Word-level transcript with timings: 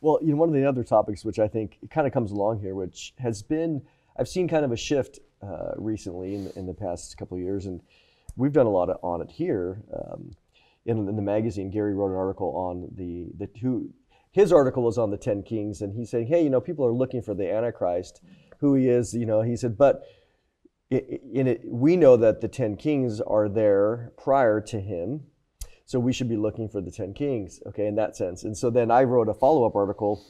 Well, 0.00 0.18
you 0.22 0.30
know, 0.30 0.36
one 0.36 0.48
of 0.48 0.54
the 0.54 0.66
other 0.66 0.84
topics 0.84 1.24
which 1.24 1.38
I 1.38 1.48
think 1.48 1.78
kind 1.90 2.06
of 2.06 2.12
comes 2.12 2.30
along 2.30 2.60
here, 2.60 2.74
which 2.74 3.12
has 3.18 3.42
been, 3.42 3.82
I've 4.18 4.28
seen 4.28 4.48
kind 4.48 4.64
of 4.64 4.72
a 4.72 4.76
shift 4.76 5.18
uh, 5.42 5.72
recently 5.76 6.34
in, 6.34 6.50
in 6.56 6.66
the 6.66 6.74
past 6.74 7.16
couple 7.18 7.36
of 7.36 7.42
years, 7.42 7.66
and 7.66 7.80
we've 8.36 8.52
done 8.52 8.66
a 8.66 8.70
lot 8.70 8.88
of, 8.88 8.98
on 9.02 9.20
it 9.20 9.30
here. 9.30 9.82
Um, 9.94 10.36
in, 10.86 11.08
in 11.08 11.16
the 11.16 11.22
magazine, 11.22 11.70
Gary 11.70 11.94
wrote 11.94 12.10
an 12.10 12.16
article 12.16 12.56
on 12.56 12.88
the 12.96 13.28
the 13.38 13.46
two. 13.46 13.92
His 14.32 14.52
article 14.52 14.82
was 14.82 14.96
on 14.96 15.10
the 15.10 15.16
ten 15.16 15.42
kings, 15.42 15.82
and 15.82 15.92
he's 15.92 16.10
saying, 16.10 16.28
hey, 16.28 16.42
you 16.42 16.50
know, 16.50 16.60
people 16.60 16.86
are 16.86 16.92
looking 16.92 17.20
for 17.20 17.34
the 17.34 17.50
Antichrist, 17.52 18.22
who 18.58 18.74
he 18.74 18.88
is. 18.88 19.12
You 19.12 19.26
know, 19.26 19.42
he 19.42 19.56
said, 19.56 19.76
but 19.76 20.02
in 20.90 21.46
it, 21.46 21.62
we 21.64 21.96
know 21.96 22.16
that 22.16 22.40
the 22.40 22.48
ten 22.48 22.76
kings 22.76 23.20
are 23.20 23.48
there 23.48 24.12
prior 24.16 24.60
to 24.62 24.80
him 24.80 25.24
so 25.90 25.98
we 25.98 26.12
should 26.12 26.28
be 26.28 26.36
looking 26.36 26.68
for 26.68 26.80
the 26.80 26.92
10 26.92 27.14
kings, 27.14 27.60
okay, 27.66 27.88
in 27.88 27.96
that 27.96 28.14
sense. 28.14 28.44
And 28.44 28.56
so 28.56 28.70
then 28.70 28.92
I 28.92 29.02
wrote 29.02 29.28
a 29.28 29.34
follow 29.34 29.66
up 29.66 29.74
article, 29.74 30.24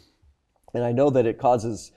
and 0.72 0.82
I 0.82 0.90
know 0.90 1.10
that 1.10 1.26
it 1.26 1.38
causes, 1.38 1.92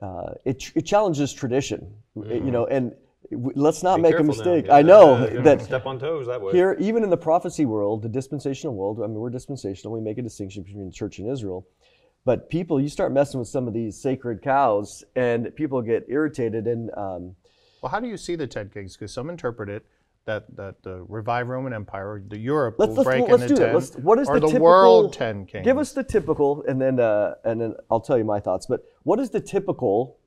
uh, 0.00 0.30
it, 0.44 0.72
it 0.74 0.82
challenges 0.82 1.32
tradition, 1.32 1.94
mm-hmm. 2.16 2.44
you 2.44 2.50
know, 2.50 2.66
and 2.66 2.92
let's 3.30 3.84
not 3.84 3.98
Be 3.98 4.02
make 4.02 4.18
a 4.18 4.24
mistake. 4.24 4.66
I 4.68 4.82
know 4.82 5.14
uh, 5.14 5.40
that 5.42 5.62
step 5.62 5.86
on 5.86 6.00
toes 6.00 6.26
that 6.26 6.42
way. 6.42 6.52
Here, 6.52 6.76
even 6.80 7.04
in 7.04 7.10
the 7.10 7.16
prophecy 7.16 7.64
world, 7.64 8.02
the 8.02 8.08
dispensational 8.08 8.74
world, 8.74 8.98
I 9.00 9.06
mean, 9.06 9.20
we're 9.20 9.30
dispensational. 9.30 9.92
We 9.92 10.00
make 10.00 10.18
a 10.18 10.22
distinction 10.22 10.64
between 10.64 10.86
the 10.86 10.92
church 10.92 11.20
and 11.20 11.30
Israel. 11.30 11.64
But 12.24 12.50
people, 12.50 12.80
you 12.80 12.88
start 12.88 13.12
messing 13.12 13.38
with 13.38 13.48
some 13.48 13.68
of 13.68 13.72
these 13.72 13.96
sacred 13.96 14.42
cows, 14.42 15.04
and 15.14 15.54
people 15.54 15.80
get 15.80 16.06
irritated. 16.08 16.66
And 16.66 16.90
um, 16.96 17.36
well, 17.80 17.92
how 17.92 18.00
do 18.00 18.08
you 18.08 18.16
see 18.16 18.34
the 18.34 18.48
ten 18.48 18.68
kings? 18.68 18.96
Because 18.96 19.14
some 19.14 19.30
interpret 19.30 19.68
it 19.68 19.86
that, 20.26 20.54
that 20.56 20.82
the 20.82 21.04
revived 21.08 21.48
Roman 21.48 21.72
Empire, 21.72 22.22
the 22.28 22.36
Europe 22.36 22.76
let's, 22.78 22.90
will 22.90 22.96
let's, 22.96 23.06
break 23.06 23.28
let's 23.28 23.42
into 23.44 23.54
do 23.54 23.60
ten, 23.60 23.66
that. 23.68 23.74
Let's, 23.74 23.96
what 23.96 24.18
is 24.18 24.28
or 24.28 24.34
the, 24.34 24.40
the, 24.40 24.46
typical, 24.48 24.64
world 24.64 25.12
ten 25.12 25.46
kings? 25.46 25.64
Give 25.64 25.78
us 25.78 25.92
the 25.92 26.04
typical, 26.04 26.64
and 26.68 26.80
then 26.80 27.00
uh, 27.00 27.34
and 27.44 27.60
then 27.60 27.74
I'll 27.90 28.00
tell 28.00 28.18
you 28.18 28.24
my 28.24 28.40
thoughts. 28.40 28.66
But 28.66 28.84
what 29.04 29.18
is 29.18 29.30
the 29.30 29.40
typical 29.40 30.18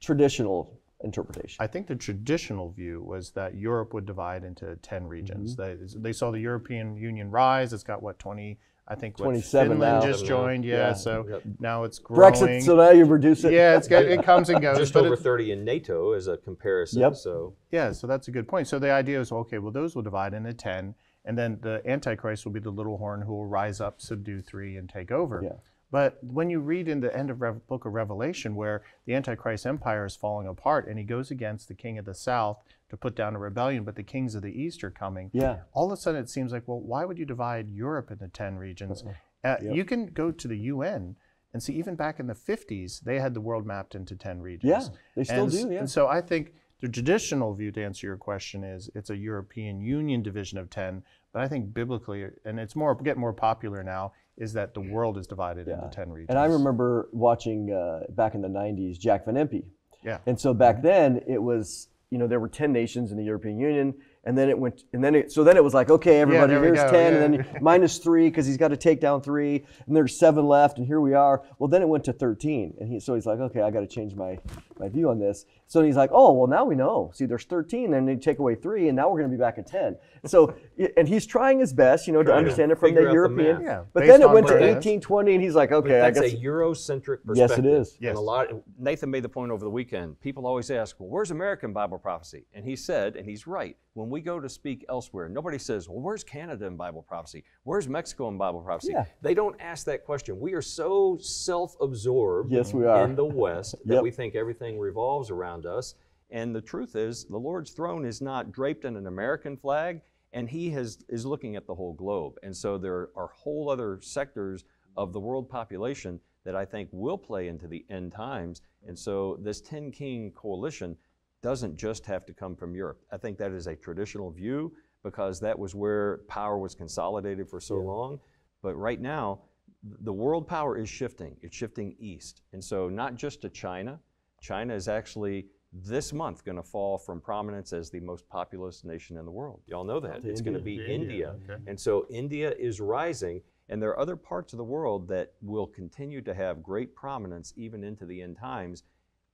traditional 0.00 0.80
interpretation? 1.02 1.56
I 1.60 1.66
think 1.66 1.86
the 1.88 1.96
traditional 1.96 2.70
view 2.70 3.02
was 3.02 3.30
that 3.32 3.56
Europe 3.56 3.92
would 3.92 4.06
divide 4.06 4.44
into 4.44 4.76
ten 4.76 5.06
regions. 5.06 5.56
Mm-hmm. 5.56 5.98
They, 5.98 6.10
they 6.10 6.12
saw 6.12 6.30
the 6.30 6.40
European 6.40 6.96
Union 6.96 7.30
rise. 7.30 7.72
It's 7.72 7.82
got 7.84 8.02
what 8.02 8.18
twenty 8.18 8.58
I 8.88 8.96
think 8.96 9.16
27 9.16 9.68
Finland 9.68 10.00
now. 10.00 10.06
just 10.06 10.26
joined, 10.26 10.64
yeah, 10.64 10.88
yeah. 10.88 10.92
so 10.94 11.26
yep. 11.28 11.42
now 11.60 11.84
it's 11.84 11.98
growing. 12.00 12.34
Brexit, 12.34 12.62
so 12.62 12.74
now 12.76 12.90
you 12.90 13.04
reduce 13.04 13.44
it. 13.44 13.52
Yeah, 13.52 13.78
it 13.78 14.24
comes 14.24 14.48
and 14.48 14.60
goes. 14.62 14.78
Just 14.78 14.96
over 14.96 15.16
30 15.16 15.52
in 15.52 15.64
NATO 15.64 16.12
as 16.12 16.26
a 16.26 16.36
comparison. 16.36 17.00
Yep. 17.00 17.14
So 17.14 17.54
yeah, 17.70 17.92
so 17.92 18.06
that's 18.06 18.26
a 18.28 18.30
good 18.32 18.48
point. 18.48 18.66
So 18.66 18.78
the 18.78 18.90
idea 18.90 19.20
is 19.20 19.30
okay, 19.30 19.58
well 19.58 19.70
those 19.70 19.94
will 19.94 20.02
divide 20.02 20.34
into 20.34 20.52
10, 20.52 20.94
and 21.24 21.38
then 21.38 21.58
the 21.62 21.82
Antichrist 21.86 22.44
will 22.44 22.52
be 22.52 22.60
the 22.60 22.70
little 22.70 22.98
horn 22.98 23.22
who 23.22 23.32
will 23.32 23.46
rise 23.46 23.80
up, 23.80 24.00
subdue 24.00 24.42
three, 24.42 24.76
and 24.76 24.88
take 24.88 25.12
over. 25.12 25.40
Yeah. 25.44 25.52
But 25.90 26.18
when 26.22 26.50
you 26.50 26.60
read 26.60 26.88
in 26.88 27.00
the 27.00 27.14
end 27.16 27.30
of 27.30 27.40
Re- 27.40 27.52
book 27.68 27.84
of 27.84 27.92
Revelation, 27.92 28.54
where 28.54 28.82
the 29.06 29.14
Antichrist 29.14 29.66
empire 29.66 30.06
is 30.06 30.14
falling 30.14 30.46
apart, 30.46 30.86
and 30.86 30.98
he 30.98 31.04
goes 31.04 31.30
against 31.30 31.68
the 31.68 31.74
king 31.74 31.98
of 31.98 32.04
the 32.04 32.14
south 32.14 32.58
to 32.90 32.96
put 32.96 33.16
down 33.16 33.34
a 33.34 33.38
rebellion, 33.38 33.84
but 33.84 33.96
the 33.96 34.02
kings 34.02 34.34
of 34.34 34.42
the 34.42 34.62
east 34.62 34.84
are 34.84 34.90
coming. 34.90 35.30
Yeah. 35.32 35.60
All 35.72 35.86
of 35.86 35.92
a 35.92 36.00
sudden, 36.00 36.20
it 36.20 36.30
seems 36.30 36.52
like, 36.52 36.66
well, 36.66 36.80
why 36.80 37.04
would 37.04 37.18
you 37.18 37.26
divide 37.26 37.70
Europe 37.70 38.10
into 38.10 38.28
ten 38.28 38.56
regions? 38.56 39.02
Uh, 39.06 39.12
Yep. 39.42 39.74
You 39.74 39.84
can 39.86 40.06
go 40.06 40.30
to 40.30 40.48
the 40.48 40.58
UN 40.58 41.16
and 41.52 41.62
see, 41.62 41.72
even 41.74 41.96
back 41.96 42.20
in 42.20 42.26
the 42.26 42.34
50s, 42.34 43.00
they 43.00 43.18
had 43.18 43.34
the 43.34 43.40
world 43.40 43.66
mapped 43.66 43.94
into 43.94 44.14
10 44.14 44.40
regions. 44.40 44.70
Yeah, 44.70 44.96
they 45.16 45.24
still 45.24 45.44
and, 45.44 45.52
do, 45.52 45.70
yeah. 45.72 45.78
And 45.80 45.90
so 45.90 46.06
I 46.06 46.20
think 46.20 46.52
the 46.80 46.88
traditional 46.88 47.54
view, 47.54 47.70
to 47.72 47.84
answer 47.84 48.06
your 48.06 48.16
question, 48.16 48.64
is 48.64 48.90
it's 48.94 49.10
a 49.10 49.16
European 49.16 49.80
Union 49.80 50.22
division 50.22 50.58
of 50.58 50.70
10. 50.70 51.02
But 51.32 51.42
I 51.42 51.48
think 51.48 51.72
biblically, 51.72 52.26
and 52.44 52.58
it's 52.58 52.74
more 52.74 52.94
getting 52.94 53.20
more 53.20 53.32
popular 53.32 53.82
now, 53.82 54.12
is 54.36 54.52
that 54.54 54.74
the 54.74 54.80
world 54.80 55.18
is 55.18 55.26
divided 55.26 55.68
into 55.68 55.88
10 55.92 56.10
regions. 56.10 56.30
And 56.30 56.38
I 56.38 56.46
remember 56.46 57.08
watching 57.12 57.72
uh, 57.72 58.10
back 58.10 58.34
in 58.34 58.40
the 58.40 58.48
90s 58.48 58.98
Jack 58.98 59.26
Van 59.26 59.34
Impe. 59.34 59.64
Yeah. 60.02 60.18
And 60.26 60.40
so 60.40 60.54
back 60.54 60.82
then 60.82 61.20
it 61.26 61.42
was, 61.42 61.88
you 62.10 62.18
know, 62.18 62.26
there 62.26 62.40
were 62.40 62.48
10 62.48 62.72
nations 62.72 63.12
in 63.12 63.18
the 63.18 63.24
European 63.24 63.58
Union 63.58 63.94
and 64.24 64.36
then 64.36 64.48
it 64.48 64.58
went 64.58 64.84
and 64.92 65.02
then 65.02 65.14
it 65.14 65.32
so 65.32 65.42
then 65.42 65.56
it 65.56 65.64
was 65.64 65.72
like 65.72 65.90
okay 65.90 66.20
everybody 66.20 66.54
we 66.54 66.60
here's 66.60 66.78
10 66.78 66.92
yeah. 66.92 67.20
and 67.20 67.34
then 67.34 67.46
minus 67.60 67.98
3 67.98 68.28
because 68.28 68.46
he's 68.46 68.56
got 68.56 68.68
to 68.68 68.76
take 68.76 69.00
down 69.00 69.22
3 69.22 69.64
and 69.86 69.96
there's 69.96 70.18
7 70.18 70.46
left 70.46 70.78
and 70.78 70.86
here 70.86 71.00
we 71.00 71.14
are 71.14 71.42
well 71.58 71.68
then 71.68 71.82
it 71.82 71.88
went 71.88 72.04
to 72.04 72.12
13 72.12 72.74
and 72.80 72.88
he 72.90 73.00
so 73.00 73.14
he's 73.14 73.26
like 73.26 73.40
okay 73.40 73.62
i 73.62 73.70
got 73.70 73.80
to 73.80 73.86
change 73.86 74.14
my 74.14 74.38
my 74.78 74.88
view 74.88 75.08
on 75.08 75.18
this 75.18 75.46
so 75.70 75.82
he's 75.84 75.94
like 75.94 76.10
oh 76.12 76.32
well 76.32 76.48
now 76.48 76.64
we 76.64 76.74
know 76.74 77.10
see 77.14 77.26
there's 77.26 77.44
13 77.44 77.92
then 77.92 78.06
you 78.08 78.16
take 78.16 78.40
away 78.40 78.56
3 78.56 78.88
and 78.88 78.96
now 78.96 79.08
we're 79.08 79.18
going 79.20 79.30
to 79.30 79.36
be 79.36 79.40
back 79.40 79.56
at 79.56 79.66
10 79.68 79.96
so 80.26 80.52
and 80.96 81.06
he's 81.06 81.24
trying 81.24 81.60
his 81.60 81.72
best 81.72 82.08
you 82.08 82.12
know 82.12 82.18
to 82.22 82.26
Trying 82.26 82.38
understand 82.38 82.72
it 82.72 82.78
from 82.78 82.90
the 82.90 82.96
figure 82.96 83.08
the 83.08 83.14
european 83.14 83.54
math. 83.54 83.62
Yeah, 83.62 83.82
but 83.94 84.00
based 84.00 84.12
then 84.12 84.22
it 84.22 84.30
went 84.30 84.48
to 84.48 84.54
what 84.54 84.62
it 84.62 84.68
is. 84.70 84.76
18 84.78 85.00
20 85.00 85.34
and 85.34 85.42
he's 85.42 85.54
like 85.54 85.70
But 85.70 85.76
okay 85.76 86.00
i 86.00 86.10
that's 86.10 86.20
guess 86.20 86.32
a 86.32 86.36
Eurocentric 86.36 87.24
perspective. 87.24 87.36
Yes, 87.36 87.58
it 87.58 87.66
is. 87.66 87.96
Yes. 88.00 88.10
And 88.10 88.18
a 88.18 88.20
lot. 88.20 88.48
Nathan 88.78 89.10
made 89.10 89.22
the 89.22 89.28
point 89.28 89.52
over 89.52 89.64
the 89.64 89.70
weekend. 89.70 90.20
People 90.20 90.46
always 90.46 90.70
ask, 90.70 90.98
well, 90.98 91.08
where's 91.08 91.30
American 91.30 91.72
Bible 91.72 91.98
prophecy? 91.98 92.46
And 92.54 92.64
he 92.64 92.74
said, 92.74 93.14
and 93.16 93.24
he's 93.26 93.46
right, 93.46 93.76
when 93.94 94.08
we 94.10 94.20
go 94.20 94.40
to 94.40 94.48
speak 94.48 94.84
elsewhere, 94.88 95.28
nobody 95.28 95.58
says, 95.58 95.88
well, 95.88 96.00
where's 96.00 96.24
Canada 96.24 96.66
in 96.66 96.76
Bible 96.76 97.02
prophecy? 97.02 97.44
Where's 97.64 97.88
Mexico 97.88 98.28
in 98.28 98.38
Bible 98.38 98.60
prophecy? 98.60 98.92
Yeah. 98.92 99.04
They 99.22 99.34
don't 99.34 99.56
ask 99.60 99.84
that 99.86 100.04
question. 100.04 100.38
We 100.40 100.54
are 100.54 100.62
so 100.62 101.18
self-absorbed 101.20 102.50
Yes, 102.50 102.72
we 102.72 102.86
are. 102.86 103.04
in 103.04 103.14
the 103.14 103.24
West 103.24 103.74
that 103.84 103.94
Yep. 103.94 104.02
we 104.02 104.10
think 104.10 104.34
everything 104.34 104.78
revolves 104.78 105.30
around 105.30 105.59
us. 105.66 105.94
And 106.30 106.54
the 106.54 106.60
truth 106.60 106.96
is, 106.96 107.24
the 107.24 107.38
Lord's 107.38 107.72
throne 107.72 108.04
is 108.04 108.20
not 108.20 108.52
draped 108.52 108.84
in 108.84 108.96
an 108.96 109.06
American 109.06 109.56
flag, 109.56 110.00
and 110.32 110.48
He 110.48 110.70
has, 110.70 110.98
is 111.08 111.26
looking 111.26 111.56
at 111.56 111.66
the 111.66 111.74
whole 111.74 111.92
globe. 111.92 112.34
And 112.42 112.56
so 112.56 112.78
there 112.78 113.10
are 113.16 113.30
whole 113.34 113.68
other 113.68 113.98
sectors 114.00 114.64
of 114.96 115.12
the 115.12 115.20
world 115.20 115.48
population 115.48 116.20
that 116.44 116.56
I 116.56 116.64
think 116.64 116.88
will 116.92 117.18
play 117.18 117.48
into 117.48 117.66
the 117.66 117.84
end 117.90 118.12
times. 118.12 118.62
And 118.86 118.98
so 118.98 119.38
this 119.42 119.60
10 119.60 119.90
king 119.90 120.32
coalition 120.32 120.96
doesn't 121.42 121.76
just 121.76 122.06
have 122.06 122.24
to 122.26 122.34
come 122.34 122.54
from 122.54 122.74
Europe. 122.74 123.00
I 123.10 123.16
think 123.16 123.38
that 123.38 123.52
is 123.52 123.66
a 123.66 123.76
traditional 123.76 124.30
view 124.30 124.72
because 125.02 125.40
that 125.40 125.58
was 125.58 125.74
where 125.74 126.18
power 126.28 126.58
was 126.58 126.74
consolidated 126.74 127.48
for 127.48 127.60
so 127.60 127.76
long. 127.76 128.20
But 128.62 128.74
right 128.74 129.00
now, 129.00 129.40
the 129.82 130.12
world 130.12 130.46
power 130.46 130.76
is 130.76 130.88
shifting. 130.88 131.36
It's 131.40 131.56
shifting 131.56 131.96
east. 131.98 132.42
And 132.52 132.62
so, 132.62 132.88
not 132.88 133.14
just 133.14 133.40
to 133.42 133.48
China, 133.48 133.98
China 134.40 134.74
is 134.74 134.88
actually 134.88 135.46
this 135.72 136.12
month 136.12 136.44
going 136.44 136.56
to 136.56 136.62
fall 136.62 136.98
from 136.98 137.20
prominence 137.20 137.72
as 137.72 137.90
the 137.90 138.00
most 138.00 138.28
populous 138.28 138.82
nation 138.84 139.16
in 139.16 139.24
the 139.24 139.30
world. 139.30 139.60
Y'all 139.66 139.84
know 139.84 140.00
that. 140.00 140.24
It's 140.24 140.40
going 140.40 140.54
to 140.54 140.60
be 140.60 140.76
India. 140.76 140.94
India. 140.94 141.34
okay. 141.44 141.62
And 141.66 141.78
so, 141.78 142.06
India 142.10 142.52
is 142.58 142.80
rising. 142.80 143.40
And 143.68 143.80
there 143.80 143.90
are 143.90 144.00
other 144.00 144.16
parts 144.16 144.52
of 144.52 144.56
the 144.56 144.64
world 144.64 145.06
that 145.08 145.34
will 145.42 145.66
continue 145.66 146.20
to 146.22 146.34
have 146.34 146.60
great 146.60 146.96
prominence 146.96 147.54
even 147.56 147.84
into 147.84 148.04
the 148.04 148.20
end 148.20 148.36
times, 148.36 148.82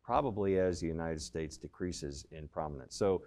probably 0.04 0.58
as 0.58 0.78
the 0.78 0.86
United 0.86 1.22
States 1.22 1.56
decreases 1.56 2.26
in 2.32 2.46
prominence. 2.46 2.94
So 2.94 3.22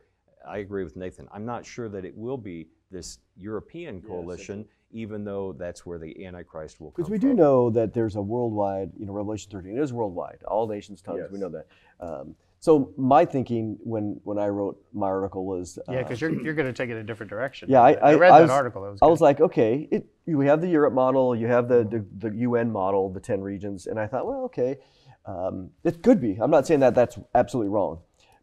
I 0.48 0.60
agree 0.60 0.84
with 0.84 0.96
Nathan. 0.96 1.28
I'm 1.32 1.46
not 1.46 1.66
sure 1.66 1.90
that 1.90 2.06
it 2.06 2.16
will 2.16 2.38
be 2.38 2.68
this 2.92 3.18
European 3.36 4.02
coalition, 4.02 4.66
even 4.92 5.24
though 5.24 5.54
that's 5.54 5.86
where 5.86 5.98
the 6.00 6.26
Antichrist 6.26 6.80
will 6.80 6.92
come 6.92 6.96
Because 6.98 7.10
we 7.12 7.20
from. 7.20 7.30
do 7.30 7.36
know 7.36 7.70
that 7.72 7.94
there's 7.94 8.16
a 8.16 8.22
worldwide, 8.22 8.92
you 8.98 9.06
know, 9.06 9.14
Revelation 9.14 9.52
13 9.52 9.78
it 9.78 9.82
is 9.82 9.94
worldwide, 9.94 10.40
all 10.48 10.68
nations, 10.68 11.02
tongues. 11.02 11.30
We 11.32 11.40
know 11.40 11.50
that. 11.50 11.68
Um, 12.00 12.36
so 12.62 12.92
my 12.98 13.24
thinking 13.24 13.78
when 13.84 14.20
when 14.26 14.38
I 14.38 14.48
wrote 14.48 14.82
my 14.94 15.08
article 15.08 15.46
was, 15.46 15.78
uh, 15.88 15.94
Yeah, 15.94 16.04
because 16.04 16.20
you're, 16.20 16.42
you're 16.44 16.54
going 16.54 16.68
to 16.68 16.74
take 16.74 16.90
it 16.90 16.94
in 16.94 16.98
a 16.98 17.04
different 17.04 17.30
direction. 17.30 17.70
Yeah, 17.70 17.82
I- 17.82 17.94
I- 17.94 18.16
read 18.16 18.32
I 18.34 18.42
that 18.42 18.50
article. 18.50 18.82
That 18.84 18.92
was 18.92 19.00
I 19.02 19.06
was 19.06 19.22
like, 19.22 19.40
okay, 19.40 19.88
it, 19.92 20.08
we 20.26 20.46
have 20.48 20.60
the 20.60 20.68
Europe 20.68 20.94
model, 20.94 21.36
you 21.36 21.48
have 21.48 21.70
the, 21.70 21.84
the 21.86 22.30
the 22.30 22.36
UN 22.40 22.72
model, 22.72 23.10
the 23.10 23.20
10 23.22 23.42
regions, 23.42 23.88
and 23.88 23.98
I 24.00 24.08
thought, 24.08 24.26
well, 24.26 24.44
okay, 24.46 24.78
um, 25.26 25.70
it 25.86 26.04
could 26.04 26.20
be. 26.20 26.38
I'm 26.42 26.52
not 26.52 26.68
saying 26.68 26.82
that 26.82 26.96
that's 26.96 27.18
absolutely 27.34 27.70
wrong. 27.70 28.00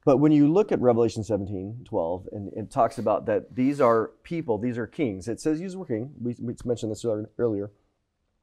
But 0.06 0.18
when 0.18 0.30
you 0.30 0.46
look 0.50 0.70
at 0.70 0.80
Revelation 0.80 1.24
17, 1.24 1.80
12, 1.84 2.28
and 2.30 2.52
it 2.52 2.70
talks 2.70 2.98
about 2.98 3.26
that 3.26 3.56
these 3.56 3.80
are 3.80 4.12
people, 4.22 4.56
these 4.56 4.78
are 4.78 4.86
kings. 4.86 5.26
It 5.26 5.40
says 5.40 5.60
use 5.60 5.74
were 5.74 5.84
king. 5.84 6.12
We, 6.22 6.36
we 6.40 6.54
mentioned 6.64 6.92
this 6.92 7.04
earlier. 7.38 7.72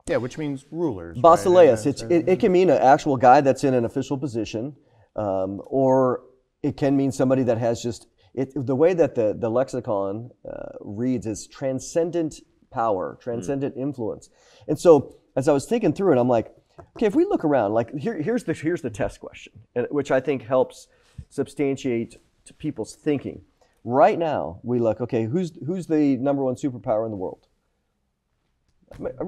yeah, 0.05 0.17
which 0.17 0.37
means 0.37 0.65
rulers. 0.71 1.17
Basileus. 1.17 1.85
It's, 1.85 2.01
it, 2.01 2.27
it 2.27 2.39
can 2.41 2.51
mean 2.51 2.69
an 2.69 2.81
actual 2.81 3.15
guy 3.15 3.39
that's 3.39 3.63
in 3.63 3.73
an 3.73 3.85
official 3.85 4.17
position, 4.17 4.75
um, 5.15 5.61
or 5.65 6.25
it 6.63 6.75
can 6.75 6.97
mean 6.97 7.13
somebody 7.13 7.43
that 7.43 7.57
has 7.59 7.81
just 7.81 8.07
it, 8.33 8.51
the 8.53 8.75
way 8.75 8.93
that 8.93 9.15
the, 9.15 9.33
the 9.33 9.49
lexicon 9.49 10.31
uh, 10.45 10.73
reads 10.81 11.25
is 11.25 11.47
transcendent 11.47 12.41
power, 12.71 13.17
transcendent 13.21 13.77
influence. 13.77 14.29
And 14.67 14.77
so 14.77 15.15
as 15.37 15.47
I 15.47 15.53
was 15.53 15.65
thinking 15.65 15.93
through 15.93 16.11
it, 16.11 16.17
I'm 16.19 16.27
like, 16.27 16.53
okay, 16.97 17.05
if 17.05 17.15
we 17.15 17.23
look 17.23 17.45
around, 17.45 17.71
like 17.71 17.95
here, 17.95 18.21
here's 18.21 18.43
the 18.43 18.53
here's 18.53 18.81
the 18.81 18.89
test 18.89 19.21
question, 19.21 19.53
which 19.91 20.11
I 20.11 20.19
think 20.19 20.41
helps 20.41 20.89
substantiate 21.29 22.17
to 22.45 22.53
people's 22.53 22.95
thinking. 22.95 23.41
Right 23.83 24.17
now, 24.17 24.59
we 24.63 24.79
look, 24.79 25.01
okay, 25.01 25.23
who's 25.25 25.51
who's 25.65 25.87
the 25.87 26.17
number 26.17 26.43
one 26.43 26.55
superpower 26.55 27.05
in 27.05 27.11
the 27.11 27.17
world? 27.17 27.47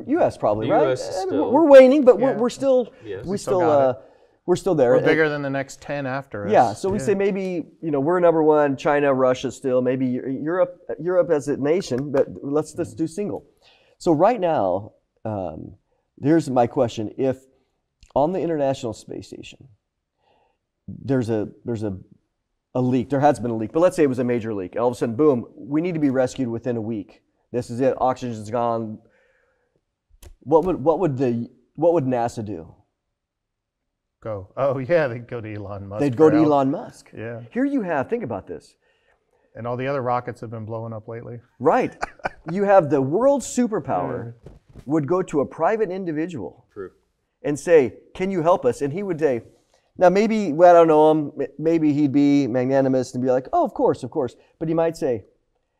U.S. 0.07 0.37
probably, 0.37 0.67
The 0.67 0.73
right? 0.73 0.91
US 0.91 1.15
I 1.15 1.19
mean, 1.21 1.27
still- 1.29 1.51
we're 1.51 1.65
waning, 1.67 2.05
but 2.05 2.19
we're, 2.19 2.33
we're 2.37 2.49
still 2.51 2.93
Yes. 3.03 3.25
we 3.25 3.31
We 3.31 3.37
still 3.37 3.59
still 3.59 3.59
got 3.61 3.81
uh, 3.97 4.01
we're 4.45 4.55
still 4.55 4.75
there. 4.75 4.91
We're 4.91 4.97
And- 4.97 5.05
bigger 5.05 5.27
than 5.27 5.41
the 5.41 5.49
next 5.49 5.81
10 5.81 6.05
after 6.05 6.45
us. 6.45 6.51
yeah, 6.51 6.73
so 6.73 6.87
we 6.89 6.99
say 6.99 7.15
maybe 7.15 7.65
you 7.81 7.89
know 7.91 7.99
we're 7.99 8.19
number 8.19 8.43
one, 8.43 8.77
China, 8.77 9.11
Russia 9.13 9.51
still, 9.51 9.81
maybe 9.81 10.05
Europe, 10.05 10.79
Europe 10.99 11.31
as 11.31 11.47
a 11.47 11.57
nation, 11.57 12.11
but 12.11 12.27
let's 12.43 12.73
just 12.73 12.95
do 12.95 13.07
single. 13.07 13.43
So 13.97 14.11
right 14.11 14.39
now, 14.39 14.91
um, 15.25 15.73
here's 16.21 16.47
my 16.49 16.67
question: 16.67 17.11
If 17.17 17.37
on 18.13 18.33
the 18.33 18.39
International 18.39 18.93
Space 18.93 19.27
Station, 19.27 19.67
there's 20.87 21.29
a 21.29 21.49
there's 21.63 21.83
a 21.83 21.97
a 22.75 22.81
leak. 22.81 23.09
There 23.09 23.21
has 23.21 23.39
been 23.39 23.51
a 23.51 23.55
leak, 23.55 23.71
but 23.71 23.79
let's 23.79 23.95
say 23.95 24.03
it 24.03 24.09
was 24.09 24.19
a 24.19 24.23
major 24.23 24.53
leak. 24.53 24.75
All 24.77 24.87
of 24.87 24.93
a 24.93 24.97
sudden, 24.97 25.15
boom, 25.15 25.47
we 25.55 25.81
need 25.81 25.93
to 25.93 25.99
be 25.99 26.09
rescued 26.09 26.49
within 26.49 26.75
a 26.75 26.81
week. 26.81 27.23
This 27.51 27.69
is 27.69 27.79
it. 27.79 27.95
Oxygen's 27.99 28.51
gone. 28.51 28.99
What 30.41 30.65
would 30.65 30.83
what 30.83 30.99
would 30.99 31.17
the 31.17 31.49
what 31.75 31.93
would 31.93 32.05
NASA 32.05 32.45
do? 32.45 32.75
Go. 34.21 34.49
Oh 34.57 34.77
yeah, 34.77 35.07
they'd 35.09 35.27
go 35.27 35.41
to 35.41 35.53
Elon 35.53 35.87
Musk. 35.87 36.01
They'd 36.01 36.17
go 36.17 36.29
to 36.29 36.35
for 36.35 36.41
help. 36.41 36.47
Elon 36.47 36.71
Musk. 36.71 37.11
Yeah. 37.17 37.41
Here 37.51 37.65
you 37.65 37.81
have. 37.81 38.09
Think 38.09 38.23
about 38.23 38.45
this. 38.45 38.75
And 39.55 39.65
all 39.65 39.77
the 39.77 39.87
other 39.87 40.01
rockets 40.01 40.41
have 40.41 40.51
been 40.51 40.65
blowing 40.65 40.91
up 40.91 41.07
lately. 41.07 41.39
Right. 41.59 41.95
you 42.51 42.65
have 42.65 42.89
the 42.89 43.01
world 43.01 43.41
superpower 43.41 44.33
would 44.85 45.07
go 45.07 45.21
to 45.21 45.39
a 45.39 45.45
private 45.45 45.89
individual 45.89 46.65
True. 46.73 46.91
and 47.41 47.57
say, 47.57 47.93
"Can 48.13 48.31
you 48.31 48.41
help 48.41 48.65
us?" 48.65 48.81
And 48.81 48.91
he 48.91 49.01
would 49.01 49.19
say, 49.19 49.43
"Now 49.97 50.09
maybe 50.09 50.53
well, 50.53 50.75
I 50.75 50.79
don't 50.79 50.87
know 50.87 51.11
him. 51.11 51.47
Maybe 51.57 51.93
he'd 51.93 52.11
be 52.11 52.47
magnanimous 52.47 53.13
and 53.13 53.23
be 53.23 53.31
like, 53.31 53.47
"Oh, 53.53 53.63
of 53.63 53.73
course, 53.73 54.03
of 54.03 54.11
course." 54.11 54.35
But 54.59 54.67
he 54.67 54.73
might 54.73 54.97
say, 54.97 55.25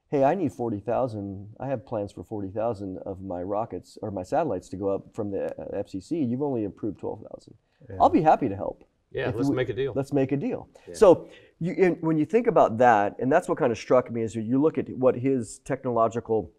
"Hey, 0.10 0.24
I 0.24 0.36
need 0.36 0.54
forty 0.54 0.80
thousand. 0.80 1.50
I 1.60 1.68
have 1.68 1.86
plans 1.86 2.12
for 2.12 2.24
forty 2.24 2.50
thousand 2.50 3.00
of 3.06 3.22
my 3.22 3.42
rockets 3.42 3.98
or 4.02 4.12
my 4.12 4.24
satellites 4.24 4.70
to 4.70 4.78
go 4.78 4.90
up 4.90 5.14
from 5.14 5.32
the 5.32 5.46
uh, 5.46 5.84
FCC. 5.84 6.28
You've 6.30 6.42
only 6.42 6.66
approved 6.66 7.00
twelve 7.00 7.22
thousand. 7.30 7.56
I'll 8.00 8.10
be 8.10 8.22
happy 8.22 8.50
to 8.50 8.56
help." 8.56 8.84
Yeah, 9.12 9.32
let's 9.34 9.50
we- 9.50 9.56
make 9.56 9.70
a 9.70 9.74
deal. 9.74 9.94
Let's 9.96 10.12
make 10.12 10.32
a 10.34 10.38
deal. 10.38 10.68
So 10.94 11.28
you, 11.60 11.98
when 12.02 12.18
you 12.18 12.26
think 12.26 12.48
about 12.48 12.78
that, 12.80 13.16
and 13.20 13.32
that's 13.32 13.48
what 13.48 13.58
kind 13.58 13.72
of 13.72 13.78
struck 13.78 14.12
me 14.12 14.22
is 14.22 14.36
you 14.36 14.62
look 14.62 14.78
at 14.78 14.90
what 14.90 15.16
his 15.16 15.60
technological 15.60 16.52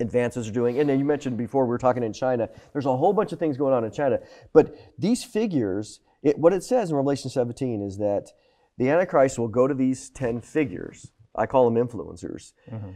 advances 0.00 0.48
are 0.48 0.52
doing. 0.52 0.78
And 0.78 0.88
then 0.88 0.98
you 0.98 1.04
mentioned 1.04 1.36
before 1.36 1.64
we 1.64 1.70
were 1.70 1.78
talking 1.78 2.02
in 2.02 2.12
China. 2.12 2.48
There's 2.72 2.86
a 2.86 2.96
whole 2.96 3.12
bunch 3.12 3.32
of 3.32 3.38
things 3.38 3.56
going 3.56 3.72
on 3.72 3.84
in 3.84 3.90
China, 3.92 4.18
but 4.52 4.76
these 4.98 5.24
figures, 5.24 6.00
it, 6.26 6.38
what 6.38 6.52
it 6.52 6.64
says 6.64 6.90
in 6.90 6.96
Revelation 6.96 7.30
17 7.30 7.82
is 7.82 7.98
that 7.98 8.32
the 8.78 8.90
Antichrist 8.90 9.38
will 9.38 9.46
go 9.46 9.68
to 9.68 9.74
these 9.74 10.10
10 10.10 10.40
figures. 10.40 11.12
I 11.36 11.46
call 11.46 11.70
them 11.70 11.76
influencers 11.76 12.52
mm-hmm. 12.68 12.90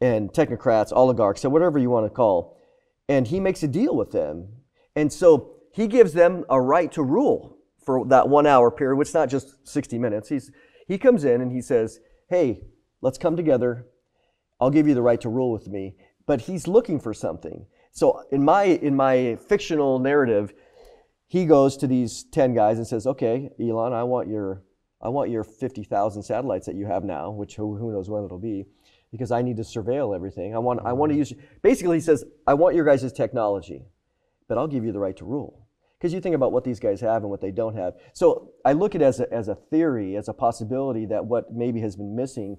and 0.00 0.32
technocrats, 0.32 0.90
oligarchs, 0.90 1.42
so 1.42 1.50
whatever 1.50 1.78
you 1.78 1.90
want 1.90 2.06
to 2.06 2.10
call. 2.10 2.56
And 3.10 3.26
he 3.26 3.40
makes 3.40 3.62
a 3.62 3.68
deal 3.68 3.94
with 3.94 4.10
them. 4.10 4.48
And 4.94 5.12
so 5.12 5.56
he 5.74 5.86
gives 5.86 6.14
them 6.14 6.46
a 6.48 6.58
right 6.58 6.90
to 6.92 7.02
rule 7.02 7.58
for 7.84 8.06
that 8.06 8.30
one 8.30 8.46
hour 8.46 8.70
period, 8.70 8.96
which 8.96 9.08
is 9.08 9.14
not 9.14 9.28
just 9.28 9.68
60 9.68 9.98
minutes. 9.98 10.30
He's, 10.30 10.50
he 10.88 10.96
comes 10.96 11.24
in 11.24 11.42
and 11.42 11.52
he 11.52 11.60
says, 11.60 12.00
Hey, 12.30 12.62
let's 13.02 13.18
come 13.18 13.36
together. 13.36 13.86
I'll 14.58 14.70
give 14.70 14.88
you 14.88 14.94
the 14.94 15.02
right 15.02 15.20
to 15.20 15.28
rule 15.28 15.52
with 15.52 15.68
me. 15.68 15.96
But 16.26 16.40
he's 16.40 16.66
looking 16.66 17.00
for 17.00 17.12
something. 17.12 17.66
So 17.92 18.22
in 18.32 18.44
my 18.44 18.64
in 18.64 18.96
my 18.96 19.36
fictional 19.48 19.98
narrative, 19.98 20.52
he 21.28 21.44
goes 21.44 21.76
to 21.78 21.86
these 21.86 22.24
10 22.24 22.54
guys 22.54 22.78
and 22.78 22.86
says, 22.86 23.06
Okay, 23.06 23.50
Elon, 23.60 23.92
I 23.92 24.04
want 24.04 24.28
your 24.28 24.62
I 25.00 25.08
want 25.08 25.30
your 25.30 25.44
50,000 25.44 26.22
satellites 26.22 26.66
that 26.66 26.74
you 26.74 26.86
have 26.86 27.04
now, 27.04 27.30
which 27.30 27.56
who, 27.56 27.76
who 27.76 27.92
knows 27.92 28.08
when 28.08 28.24
it'll 28.24 28.38
be, 28.38 28.64
because 29.12 29.30
I 29.30 29.42
need 29.42 29.58
to 29.58 29.62
surveil 29.62 30.14
everything. 30.14 30.54
I 30.54 30.58
want 30.58 30.80
I 30.84 30.92
want 30.92 31.10
to 31.10 31.14
mm-hmm. 31.14 31.18
use 31.18 31.34
basically 31.62 31.96
he 31.96 32.00
says, 32.00 32.24
I 32.46 32.54
want 32.54 32.74
your 32.74 32.84
guys' 32.84 33.12
technology, 33.12 33.84
but 34.48 34.58
I'll 34.58 34.68
give 34.68 34.84
you 34.84 34.92
the 34.92 35.00
right 35.00 35.16
to 35.16 35.24
rule. 35.24 35.66
Because 35.98 36.12
you 36.12 36.20
think 36.20 36.34
about 36.34 36.52
what 36.52 36.64
these 36.64 36.78
guys 36.78 37.00
have 37.00 37.22
and 37.22 37.30
what 37.30 37.40
they 37.40 37.50
don't 37.50 37.74
have. 37.74 37.94
So 38.12 38.52
I 38.66 38.74
look 38.74 38.94
at 38.94 39.00
it 39.00 39.06
as 39.06 39.20
a, 39.20 39.32
as 39.32 39.48
a 39.48 39.54
theory, 39.54 40.14
as 40.16 40.28
a 40.28 40.34
possibility 40.34 41.06
that 41.06 41.24
what 41.24 41.54
maybe 41.54 41.80
has 41.80 41.96
been 41.96 42.14
missing 42.14 42.58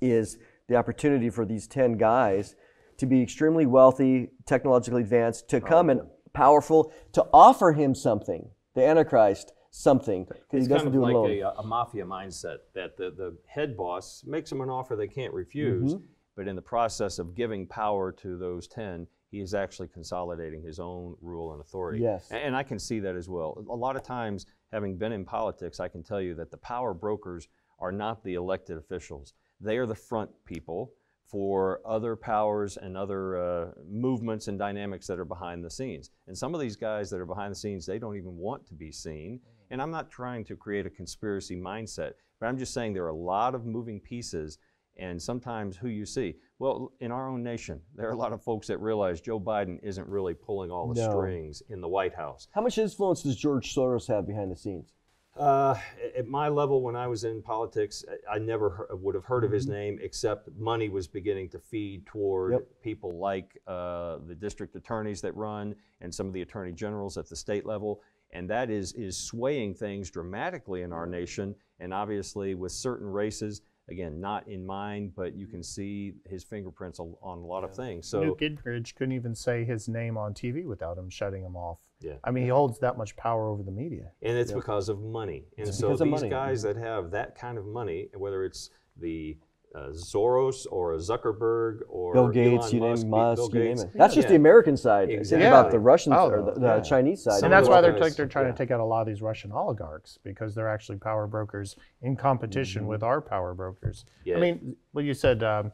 is 0.00 0.36
the 0.68 0.74
opportunity 0.74 1.30
for 1.30 1.44
these 1.44 1.68
10 1.68 1.96
guys 1.96 2.56
to 2.96 3.06
be 3.06 3.22
extremely 3.22 3.66
wealthy, 3.66 4.30
technologically 4.46 5.02
advanced, 5.02 5.48
to 5.48 5.58
oh. 5.58 5.60
come 5.60 5.90
and 5.90 6.00
powerful, 6.32 6.92
to 7.12 7.26
offer 7.32 7.72
him 7.72 7.94
something, 7.94 8.50
the 8.74 8.84
Antichrist, 8.84 9.52
something. 9.70 10.26
It's 10.52 10.68
kind 10.68 10.86
of 10.88 10.94
like 10.94 11.14
a, 11.40 11.52
a 11.58 11.62
mafia 11.66 12.04
mindset 12.04 12.58
that 12.74 12.96
the, 12.96 13.10
the 13.10 13.36
head 13.46 13.76
boss 13.76 14.24
makes 14.26 14.50
him 14.50 14.60
an 14.60 14.68
offer 14.70 14.96
they 14.96 15.08
can't 15.08 15.32
refuse, 15.32 15.94
Mm-hmm. 15.94 16.04
But 16.36 16.48
in 16.48 16.56
the 16.56 16.62
process 16.62 17.18
of 17.18 17.34
giving 17.34 17.66
power 17.66 18.12
to 18.12 18.38
those 18.38 18.66
10, 18.68 19.06
he 19.30 19.40
is 19.40 19.52
actually 19.52 19.88
consolidating 19.88 20.62
his 20.62 20.78
own 20.78 21.14
rule 21.20 21.52
and 21.52 21.60
authority. 21.60 22.00
Yes. 22.00 22.30
A- 22.30 22.36
And 22.36 22.56
I 22.56 22.62
can 22.62 22.78
see 22.78 22.98
that 23.00 23.14
as 23.14 23.28
well. 23.28 23.62
A 23.68 23.74
lot 23.76 23.94
of 23.94 24.02
times, 24.02 24.46
having 24.72 24.96
been 24.96 25.12
in 25.12 25.24
politics, 25.24 25.80
I 25.80 25.88
can 25.88 26.02
tell 26.02 26.20
you 26.20 26.34
that 26.36 26.50
the 26.50 26.56
power 26.56 26.94
brokers 26.94 27.48
are 27.78 27.92
not 27.92 28.24
the 28.24 28.34
elected 28.34 28.78
officials. 28.78 29.34
They 29.60 29.76
are 29.76 29.86
the 29.86 29.94
front 29.94 30.30
people 30.46 30.92
for 31.30 31.80
other 31.84 32.16
powers 32.16 32.76
and 32.76 32.96
other 32.96 33.36
uh, 33.36 33.70
movements 33.88 34.48
and 34.48 34.58
dynamics 34.58 35.06
that 35.06 35.18
are 35.18 35.24
behind 35.24 35.64
the 35.64 35.70
scenes. 35.70 36.10
And 36.26 36.36
some 36.36 36.54
of 36.54 36.60
these 36.60 36.76
guys 36.76 37.08
that 37.10 37.20
are 37.20 37.26
behind 37.26 37.52
the 37.52 37.56
scenes, 37.56 37.86
they 37.86 37.98
don't 37.98 38.16
even 38.16 38.36
want 38.36 38.66
to 38.66 38.74
be 38.74 38.90
seen. 38.90 39.40
And 39.70 39.80
I'm 39.80 39.90
not 39.92 40.10
trying 40.10 40.44
to 40.46 40.56
create 40.56 40.86
a 40.86 40.90
conspiracy 40.90 41.54
mindset, 41.56 42.12
but 42.40 42.46
I'm 42.46 42.58
just 42.58 42.74
saying 42.74 42.92
there 42.94 43.04
are 43.04 43.08
a 43.08 43.14
lot 43.14 43.54
of 43.54 43.64
moving 43.64 44.00
pieces 44.00 44.58
and 44.96 45.22
sometimes 45.22 45.76
who 45.76 45.88
you 45.88 46.04
see. 46.04 46.34
Well, 46.58 46.92
in 47.00 47.12
our 47.12 47.28
own 47.28 47.42
nation, 47.42 47.80
there 47.94 48.08
are 48.08 48.12
a 48.12 48.16
lot 48.16 48.32
of 48.32 48.42
folks 48.42 48.66
that 48.66 48.78
realize 48.78 49.20
Joe 49.20 49.38
Biden 49.40 49.78
isn't 49.82 50.08
really 50.08 50.34
pulling 50.34 50.70
all 50.70 50.92
the 50.92 51.00
No. 51.00 51.10
strings 51.10 51.62
in 51.68 51.80
the 51.80 51.88
White 51.88 52.14
House. 52.14 52.48
How 52.50 52.60
much 52.60 52.76
influence 52.76 53.22
does 53.22 53.36
George 53.36 53.72
Soros 53.74 54.08
have 54.08 54.26
behind 54.26 54.50
the 54.50 54.56
scenes? 54.56 54.92
Uh, 55.36 55.74
at 56.16 56.26
my 56.26 56.48
level, 56.48 56.82
when 56.82 56.96
I 56.96 57.06
was 57.06 57.24
in 57.24 57.40
politics, 57.40 58.04
I 58.30 58.38
never 58.38 58.88
would 58.90 59.14
have 59.14 59.24
heard 59.24 59.44
of 59.44 59.52
his 59.52 59.66
name 59.66 59.98
except 60.02 60.50
money 60.58 60.88
was 60.88 61.06
beginning 61.06 61.48
to 61.50 61.58
feed 61.58 62.04
toward 62.06 62.52
Yep. 62.52 62.68
people 62.82 63.16
like 63.18 63.58
uh, 63.66 64.18
the 64.26 64.34
district 64.34 64.74
attorneys 64.74 65.20
that 65.22 65.34
run 65.36 65.74
and 66.00 66.14
some 66.14 66.26
of 66.26 66.32
the 66.32 66.42
attorney 66.42 66.72
generals 66.72 67.16
at 67.16 67.28
the 67.28 67.36
state 67.36 67.64
level. 67.64 68.02
And 68.32 68.50
that 68.50 68.70
is, 68.70 68.92
is 68.92 69.16
swaying 69.16 69.74
things 69.74 70.10
dramatically 70.10 70.82
in 70.82 70.92
our 70.92 71.06
nation. 71.06 71.54
And 71.78 71.94
obviously, 71.94 72.54
with 72.54 72.72
certain 72.72 73.06
races, 73.08 73.62
again, 73.88 74.20
not 74.20 74.46
in 74.46 74.64
mind, 74.64 75.14
but 75.16 75.34
you 75.34 75.46
can 75.46 75.62
see 75.62 76.12
his 76.28 76.44
fingerprints 76.44 77.00
on 77.00 77.16
a 77.22 77.46
lot 77.46 77.64
of 77.64 77.74
things. 77.74 78.06
So, 78.06 78.22
Newt 78.22 78.38
Gingrich 78.38 78.94
couldn't 78.94 79.12
even 79.14 79.34
say 79.34 79.64
his 79.64 79.88
name 79.88 80.16
on 80.16 80.34
TV 80.34 80.64
without 80.64 80.98
him 80.98 81.08
shutting 81.08 81.42
him 81.42 81.56
off. 81.56 81.78
Yeah. 82.00 82.14
I 82.24 82.30
mean, 82.30 82.44
he 82.44 82.50
holds 82.50 82.78
that 82.80 82.96
much 82.96 83.14
power 83.16 83.48
over 83.48 83.62
the 83.62 83.70
media. 83.70 84.10
and 84.22 84.36
it's 84.36 84.52
because 84.52 84.88
of 84.88 85.00
money. 85.00 85.44
And 85.58 85.66
so 85.72 85.88
because 85.88 86.00
of 86.00 86.06
these 86.06 86.12
money. 86.20 86.30
guys 86.30 86.62
that 86.62 86.76
have 86.76 87.10
that 87.10 87.34
kind 87.38 87.58
of 87.58 87.66
money, 87.66 88.08
whether 88.16 88.44
it's 88.44 88.70
the 88.96 89.36
uh, 89.74 89.90
Soros 89.90 90.66
or 90.70 90.94
a 90.94 90.96
Zuckerberg 90.96 91.80
or 91.88 92.12
Bill 92.12 92.28
Gates, 92.28 92.72
Elon 92.72 92.74
you 92.74 92.80
Musk, 92.80 93.02
name 93.02 93.10
Musk, 93.10 93.36
Bill 93.52 93.62
you 93.62 93.68
name 93.68 93.78
it. 93.78 93.90
That's 93.94 94.14
just 94.14 94.26
the 94.28 94.34
American 94.34 94.76
side. 94.76 95.08
Think 95.08 95.20
Exactly. 95.20 95.46
about 95.46 95.70
the 95.70 95.78
Russian 95.78 96.12
Oh, 96.12 96.28
or 96.28 96.42
the, 96.42 96.58
the 96.58 96.66
yeah. 96.76 96.80
Chinese 96.80 97.22
side. 97.22 97.34
Some 97.38 97.44
and 97.44 97.52
that's 97.52 97.68
why 97.68 97.80
they're, 97.80 97.92
guys- 97.92 98.00
like, 98.00 98.16
they're 98.16 98.26
trying 98.26 98.46
yeah. 98.46 98.52
to 98.52 98.58
take 98.58 98.70
out 98.72 98.80
a 98.80 98.84
lot 98.84 99.02
of 99.02 99.06
these 99.06 99.22
Russian 99.22 99.52
oligarchs 99.52 100.18
because 100.24 100.54
they're 100.56 100.68
actually 100.68 100.98
power 100.98 101.26
brokers 101.28 101.76
in 102.02 102.16
competition 102.16 102.86
with 102.88 103.02
our 103.04 103.20
power 103.20 103.54
brokers. 103.54 104.06
Yeah. 104.24 104.38
I 104.38 104.40
mean, 104.40 104.74
well, 104.92 105.04
you 105.04 105.14
said 105.14 105.44
um, 105.44 105.70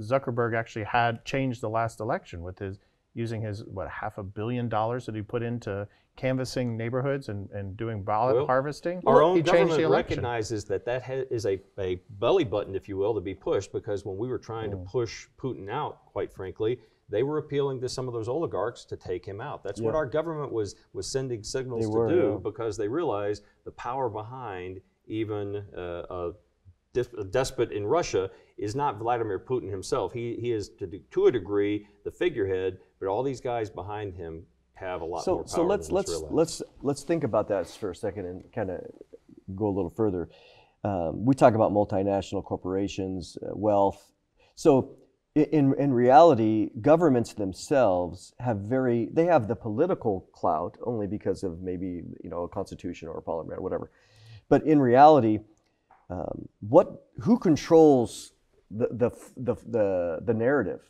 Zuckerberg 0.00 0.54
actually 0.56 0.84
had 0.84 1.24
changed 1.24 1.62
the 1.62 1.68
last 1.70 1.98
election 1.98 2.42
with 2.42 2.58
his 2.60 2.78
using 3.14 3.42
his 3.42 3.64
what 3.64 3.88
half 3.88 4.18
a 4.18 4.22
billion 4.22 4.68
dollars 4.68 5.06
that 5.06 5.14
he 5.14 5.22
put 5.22 5.42
into 5.42 5.86
canvassing 6.16 6.76
neighborhoods 6.76 7.28
and, 7.28 7.48
and 7.50 7.76
doing 7.76 8.02
ballot 8.02 8.36
Well, 8.36 8.46
harvesting. 8.46 9.02
Our 9.06 9.22
own 9.22 9.36
he 9.36 9.42
changed 9.42 9.46
government 9.52 9.78
the 9.78 9.84
election. 9.86 10.10
recognizes 10.16 10.64
that 10.66 10.84
that 10.84 11.02
ha- 11.02 11.24
is 11.30 11.46
a, 11.46 11.58
a 11.78 12.00
belly 12.10 12.44
button, 12.44 12.74
if 12.74 12.88
you 12.88 12.96
will, 12.96 13.14
to 13.14 13.20
be 13.20 13.34
pushed 13.34 13.72
because 13.72 14.04
when 14.04 14.16
we 14.16 14.28
were 14.28 14.38
trying 14.38 14.70
Mm. 14.70 14.84
to 14.84 14.90
push 14.90 15.26
Putin 15.38 15.70
out, 15.70 16.04
quite 16.06 16.32
frankly, 16.32 16.78
they 17.08 17.22
were 17.22 17.38
appealing 17.38 17.80
to 17.80 17.88
some 17.88 18.08
of 18.08 18.14
those 18.14 18.28
oligarchs 18.28 18.84
to 18.86 18.96
take 18.96 19.24
him 19.26 19.40
out. 19.40 19.62
That's 19.64 19.80
what 19.80 19.94
our 19.94 20.06
government 20.06 20.52
was 20.52 20.76
was 20.92 21.06
sending 21.10 21.42
signals 21.42 21.80
They 21.82 21.86
to 21.90 21.96
were, 21.98 22.08
do 22.08 22.28
yeah. 22.32 22.38
because 22.42 22.76
they 22.76 22.88
realized 22.88 23.42
the 23.64 23.72
power 23.72 24.08
behind 24.08 24.80
even 25.06 25.56
uh, 25.76 26.02
a, 26.08 26.32
dis- 26.94 27.12
a 27.18 27.24
despot 27.24 27.72
in 27.72 27.86
Russia 27.86 28.30
is 28.56 28.74
not 28.74 28.98
Vladimir 28.98 29.38
Putin 29.38 29.70
himself. 29.70 30.12
He, 30.12 30.36
he 30.40 30.52
is 30.52 30.68
to, 30.78 30.86
to 31.10 31.26
a 31.26 31.32
degree 31.32 31.86
the 32.04 32.10
figurehead, 32.10 32.78
but 33.02 33.10
all 33.10 33.24
these 33.24 33.40
guys 33.40 33.68
behind 33.68 34.14
him 34.14 34.46
have 34.74 35.00
a 35.00 35.04
lot 35.04 35.24
so 35.24 35.34
more 35.34 35.42
power 35.42 35.48
so 35.48 35.62
let's 35.64 35.90
let's 35.90 36.22
let's 36.30 36.62
let's 36.82 37.02
think 37.02 37.24
about 37.24 37.48
that 37.48 37.68
for 37.68 37.90
a 37.90 37.96
second 37.96 38.26
and 38.26 38.44
kind 38.52 38.70
of 38.70 38.80
go 39.56 39.66
a 39.66 39.74
little 39.74 39.90
further. 39.90 40.28
Um, 40.84 41.24
we 41.24 41.34
talk 41.34 41.54
about 41.54 41.72
multinational 41.72 42.44
corporations, 42.44 43.38
uh, 43.42 43.50
wealth. 43.54 44.12
So 44.54 44.96
in 45.34 45.74
in 45.78 45.92
reality, 45.92 46.70
governments 46.80 47.32
themselves 47.32 48.34
have 48.38 48.58
very 48.58 49.08
they 49.12 49.26
have 49.26 49.48
the 49.48 49.56
political 49.56 50.28
clout 50.32 50.76
only 50.84 51.06
because 51.06 51.42
of 51.42 51.62
maybe 51.62 52.02
you 52.22 52.30
know 52.30 52.42
a 52.42 52.48
constitution 52.48 53.08
or 53.08 53.18
a 53.18 53.22
parliament 53.22 53.58
or 53.58 53.62
whatever. 53.62 53.90
But 54.48 54.64
in 54.64 54.80
reality, 54.80 55.40
um, 56.10 56.48
what 56.60 57.08
who 57.20 57.38
controls 57.38 58.32
the 58.70 58.88
the 58.90 59.10
the 59.36 59.54
the, 59.66 60.20
the 60.24 60.34
narrative? 60.34 60.80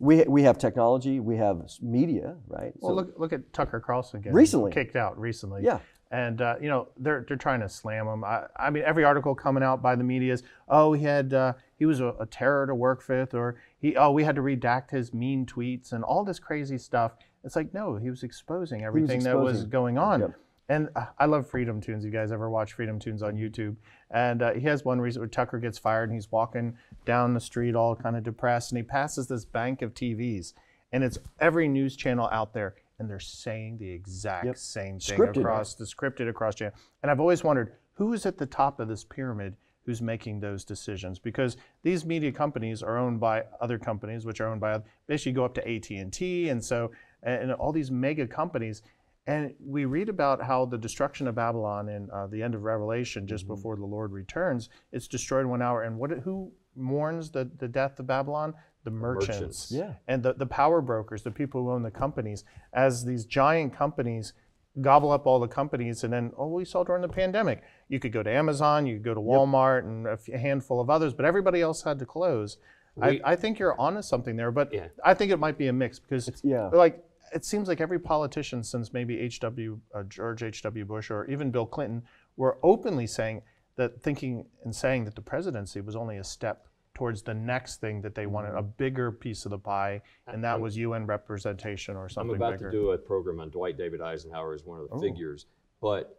We, 0.00 0.22
we 0.24 0.42
have 0.44 0.58
technology, 0.58 1.18
we 1.18 1.36
have 1.36 1.62
media, 1.82 2.36
right? 2.46 2.72
Well, 2.76 2.90
So- 2.92 2.94
look 2.94 3.14
look 3.18 3.32
at 3.32 3.52
Tucker 3.52 3.80
Carlson 3.80 4.20
getting 4.20 4.34
Recently. 4.36 4.70
kicked 4.72 4.96
out 4.96 5.18
recently. 5.18 5.62
Yeah. 5.64 5.78
And 6.10 6.40
uh, 6.40 6.54
you 6.60 6.68
know 6.70 6.88
they're 6.96 7.24
they're 7.28 7.36
trying 7.36 7.60
to 7.60 7.68
slam 7.68 8.06
him. 8.06 8.24
I, 8.24 8.44
I 8.56 8.70
mean, 8.70 8.82
every 8.86 9.04
article 9.04 9.34
coming 9.34 9.62
out 9.62 9.82
by 9.82 9.94
the 9.94 10.04
media 10.04 10.32
is, 10.32 10.42
oh, 10.66 10.94
he 10.94 11.04
had 11.04 11.34
uh, 11.34 11.52
he 11.76 11.84
was 11.84 12.00
a, 12.00 12.14
a 12.18 12.24
terror 12.24 12.66
to 12.66 12.74
work 12.74 13.06
with, 13.08 13.34
or 13.34 13.56
he 13.78 13.94
oh 13.94 14.10
we 14.12 14.24
had 14.24 14.34
to 14.36 14.40
redact 14.40 14.90
his 14.90 15.12
mean 15.12 15.44
tweets 15.44 15.92
and 15.92 16.02
all 16.04 16.24
this 16.24 16.38
crazy 16.38 16.78
stuff. 16.78 17.12
It's 17.44 17.56
like 17.56 17.74
no, 17.74 17.96
he 17.96 18.08
was 18.08 18.22
exposing 18.22 18.84
everything 18.84 19.22
that 19.24 19.38
was 19.38 19.50
exposing. 19.56 19.70
going 19.70 19.98
on. 19.98 20.20
Yep. 20.20 20.32
And 20.68 20.88
uh, 20.96 21.06
I 21.18 21.24
love 21.26 21.48
Freedom 21.48 21.80
Tunes. 21.80 22.04
You 22.04 22.10
guys 22.10 22.30
ever 22.30 22.50
watch 22.50 22.74
Freedom 22.74 22.98
Tunes 22.98 23.22
on 23.22 23.36
YouTube? 23.36 23.76
And 24.10 24.42
uh, 24.42 24.52
he 24.52 24.60
has 24.66 24.84
one 24.84 25.00
reason 25.00 25.20
where 25.20 25.28
Tucker 25.28 25.58
gets 25.58 25.78
fired 25.78 26.10
and 26.10 26.14
he's 26.14 26.30
walking 26.30 26.76
down 27.06 27.32
the 27.34 27.40
street 27.40 27.74
all 27.74 27.96
kind 27.96 28.16
of 28.16 28.22
depressed 28.22 28.70
and 28.72 28.76
he 28.76 28.82
passes 28.82 29.26
this 29.26 29.44
bank 29.44 29.80
of 29.82 29.94
TVs 29.94 30.52
and 30.92 31.02
it's 31.04 31.18
every 31.40 31.68
news 31.68 31.96
channel 31.96 32.28
out 32.32 32.52
there 32.54 32.74
and 32.98 33.08
they're 33.08 33.20
saying 33.20 33.78
the 33.78 33.90
exact 33.90 34.46
Yep. 34.46 34.56
same 34.56 34.98
thing 35.00 35.18
Scripted. 35.18 35.38
across 35.38 35.74
the 35.74 35.84
scripted 35.84 36.28
across 36.28 36.54
channel. 36.56 36.74
And 37.02 37.10
I've 37.10 37.20
always 37.20 37.44
wondered 37.44 37.74
who 37.94 38.12
is 38.12 38.26
at 38.26 38.36
the 38.38 38.46
top 38.46 38.80
of 38.80 38.88
this 38.88 39.04
pyramid 39.04 39.54
who's 39.84 40.02
making 40.02 40.40
those 40.40 40.64
decisions 40.64 41.18
because 41.18 41.56
these 41.82 42.04
media 42.04 42.30
companies 42.32 42.82
are 42.82 42.98
owned 42.98 43.20
by 43.20 43.44
other 43.60 43.78
companies 43.78 44.26
which 44.26 44.40
are 44.40 44.48
owned 44.48 44.60
by 44.60 44.78
basically 45.06 45.32
go 45.32 45.44
up 45.44 45.54
to 45.54 45.66
AT&T 45.66 46.48
and 46.50 46.62
so 46.62 46.90
and 47.22 47.52
all 47.54 47.72
these 47.72 47.90
mega 47.90 48.26
companies 48.26 48.82
and 49.28 49.54
we 49.64 49.84
read 49.84 50.08
about 50.08 50.42
how 50.42 50.64
the 50.64 50.78
destruction 50.78 51.28
of 51.28 51.34
Babylon 51.36 51.88
in 51.88 52.08
uh, 52.10 52.26
the 52.26 52.42
end 52.42 52.54
of 52.56 52.62
Revelation, 52.62 53.26
just 53.26 53.44
Mm-hmm. 53.44 53.54
before 53.54 53.76
the 53.76 53.84
Lord 53.84 54.10
returns, 54.10 54.70
it's 54.90 55.06
destroyed 55.06 55.42
in 55.42 55.50
one 55.50 55.62
hour. 55.62 55.82
And 55.82 55.98
what? 55.98 56.10
Who 56.10 56.50
mourns 56.74 57.30
the, 57.30 57.48
the 57.58 57.68
death 57.68 58.00
of 58.00 58.06
Babylon? 58.06 58.54
The 58.84 58.90
merchants. 58.90 59.38
merchants. 59.38 59.72
Yeah. 59.72 59.92
And 60.08 60.22
the, 60.22 60.32
the 60.32 60.46
power 60.46 60.80
brokers, 60.80 61.22
the 61.22 61.30
people 61.30 61.62
who 61.62 61.70
own 61.72 61.82
the 61.82 61.90
companies, 61.90 62.44
as 62.72 63.04
these 63.04 63.26
giant 63.26 63.76
companies 63.76 64.32
gobble 64.80 65.10
up 65.10 65.26
all 65.26 65.40
the 65.40 65.48
companies. 65.48 66.04
And 66.04 66.12
then, 66.12 66.32
oh, 66.38 66.48
we 66.48 66.64
saw 66.64 66.84
during 66.84 67.02
the 67.02 67.08
pandemic, 67.08 67.62
you 67.88 67.98
could 68.00 68.12
go 68.12 68.22
to 68.22 68.30
Amazon, 68.30 68.86
you 68.86 68.94
could 68.96 69.04
go 69.04 69.14
to 69.14 69.20
Walmart, 69.20 69.80
and 69.84 70.06
a 70.06 70.12
f- 70.12 70.28
a 70.32 70.38
handful 70.38 70.80
of 70.80 70.88
others, 70.88 71.12
but 71.12 71.26
everybody 71.26 71.60
else 71.60 71.82
had 71.82 71.98
to 71.98 72.06
close. 72.06 72.56
We- 72.94 73.20
I, 73.24 73.32
I 73.32 73.36
think 73.36 73.58
you're 73.58 73.78
onto 73.78 74.00
something 74.02 74.36
there, 74.36 74.50
but 74.52 74.72
Yeah. 74.72 74.86
I 75.04 75.12
think 75.14 75.32
it 75.32 75.38
might 75.38 75.58
be 75.58 75.66
a 75.68 75.72
mix 75.72 75.98
because 75.98 76.30
yeah. 76.42 76.68
like 76.72 77.04
it 77.32 77.44
seems 77.44 77.68
like 77.68 77.80
every 77.80 77.98
politician 77.98 78.62
since 78.62 78.92
maybe 78.92 79.18
H.W. 79.20 79.80
Uh, 79.94 80.02
George 80.04 80.42
H.W. 80.42 80.84
Bush 80.84 81.10
or 81.10 81.24
even 81.26 81.50
Bill 81.50 81.66
Clinton 81.66 82.02
were 82.36 82.58
openly 82.62 83.06
saying 83.06 83.42
that, 83.76 84.02
thinking 84.02 84.44
and 84.64 84.74
saying 84.74 85.04
that 85.04 85.14
the 85.14 85.20
presidency 85.22 85.80
was 85.80 85.96
only 85.96 86.18
a 86.18 86.24
step 86.24 86.66
towards 86.94 87.22
the 87.22 87.34
next 87.34 87.80
thing 87.80 88.00
that 88.02 88.14
they 88.16 88.26
wanted, 88.26 88.52
a 88.56 88.62
bigger 88.62 89.12
piece 89.12 89.44
of 89.44 89.50
the 89.50 89.58
pie, 89.58 90.02
and 90.26 90.42
that 90.42 90.60
was 90.60 90.76
UN 90.76 91.06
representation 91.06 91.94
or 91.96 92.08
something. 92.08 92.30
I'm 92.34 92.42
about 92.42 92.54
bigger. 92.58 92.70
to 92.72 92.76
do 92.76 92.90
a 92.90 92.98
program 92.98 93.38
on 93.38 93.50
Dwight 93.50 93.78
David 93.78 94.00
Eisenhower 94.00 94.52
as 94.52 94.64
one 94.64 94.80
of 94.80 94.88
the 94.88 94.96
Oh. 94.96 95.00
figures, 95.00 95.46
but 95.80 96.17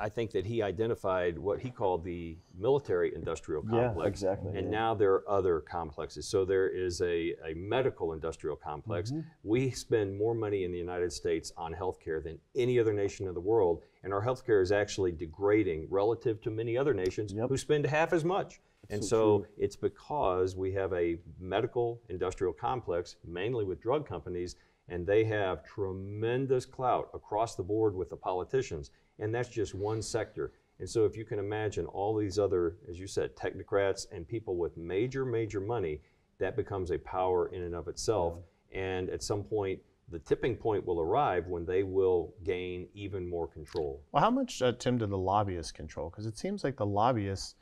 I 0.00 0.08
think 0.08 0.30
that 0.30 0.46
he 0.46 0.62
identified 0.62 1.36
what 1.36 1.58
he 1.58 1.70
called 1.70 2.04
the 2.04 2.36
military 2.56 3.12
industrial 3.16 3.64
Yeah, 3.64 3.86
complex. 3.88 4.08
exactly, 4.20 4.56
And 4.56 4.66
yeah. 4.66 4.78
now 4.78 4.94
there 4.94 5.12
are 5.14 5.28
other 5.28 5.58
complexes. 5.60 6.28
So 6.28 6.44
there 6.44 6.68
is 6.68 7.00
a, 7.00 7.34
a 7.44 7.54
medical 7.56 8.12
industrial 8.12 8.54
complex. 8.54 9.10
Mm-hmm. 9.10 9.28
We 9.42 9.70
spend 9.70 10.16
more 10.16 10.34
money 10.34 10.62
in 10.62 10.70
the 10.70 10.78
United 10.78 11.12
States 11.12 11.52
on 11.56 11.74
healthcare 11.74 12.22
than 12.22 12.38
any 12.54 12.78
other 12.78 12.92
nation 12.92 13.26
in 13.26 13.34
the 13.34 13.40
world, 13.40 13.82
and 14.04 14.12
our 14.12 14.24
healthcare 14.24 14.62
is 14.62 14.70
actually 14.70 15.10
degrading 15.10 15.88
relative 15.90 16.40
to 16.42 16.50
many 16.50 16.78
other 16.78 16.94
nations 16.94 17.32
Yep. 17.32 17.48
who 17.48 17.56
spend 17.56 17.84
half 17.84 18.12
as 18.12 18.24
much. 18.24 18.60
And 18.90 19.04
so, 19.04 19.44
it's 19.58 19.76
because 19.76 20.54
we 20.56 20.72
have 20.72 20.92
a 20.94 21.18
medical 21.40 22.00
industrial 22.08 22.52
complex, 22.52 23.16
mainly 23.26 23.64
with 23.64 23.80
drug 23.82 24.08
companies, 24.08 24.54
and 24.88 25.04
they 25.06 25.24
have 25.24 25.62
tremendous 25.64 26.64
clout 26.64 27.10
across 27.12 27.56
the 27.56 27.62
board 27.64 27.94
with 27.94 28.08
the 28.08 28.16
politicians. 28.16 28.90
And 29.18 29.34
that's 29.34 29.48
just 29.48 29.74
one 29.74 30.02
sector. 30.02 30.52
And 30.78 30.88
so, 30.88 31.04
if 31.04 31.16
you 31.16 31.24
can 31.24 31.38
imagine 31.40 31.86
all 31.86 32.16
these 32.16 32.38
other, 32.38 32.76
as 32.88 33.00
you 33.00 33.08
said, 33.08 33.34
technocrats 33.34 34.06
and 34.12 34.26
people 34.26 34.56
with 34.56 34.76
major, 34.76 35.24
major 35.24 35.60
money, 35.60 36.00
that 36.38 36.56
becomes 36.56 36.92
a 36.92 36.98
power 36.98 37.48
in 37.48 37.62
and 37.62 37.74
of 37.74 37.88
itself. 37.88 38.34
And 38.72 39.10
at 39.10 39.22
some 39.22 39.42
point, 39.42 39.80
the 40.10 40.18
tipping 40.20 40.56
point 40.56 40.86
will 40.86 41.00
arrive 41.00 41.46
when 41.48 41.66
they 41.66 41.82
will 41.82 42.32
gain 42.44 42.88
even 42.94 43.28
more 43.28 43.46
control. 43.46 44.00
Well, 44.12 44.22
how 44.22 44.30
much, 44.30 44.62
uh, 44.62 44.72
Tim, 44.78 44.98
do 44.98 45.06
the 45.06 45.18
lobbyists 45.18 45.72
control? 45.72 46.10
Because 46.10 46.26
it 46.26 46.38
seems 46.38 46.64
like 46.64 46.76
the 46.76 46.86
lobbyists, 46.86 47.56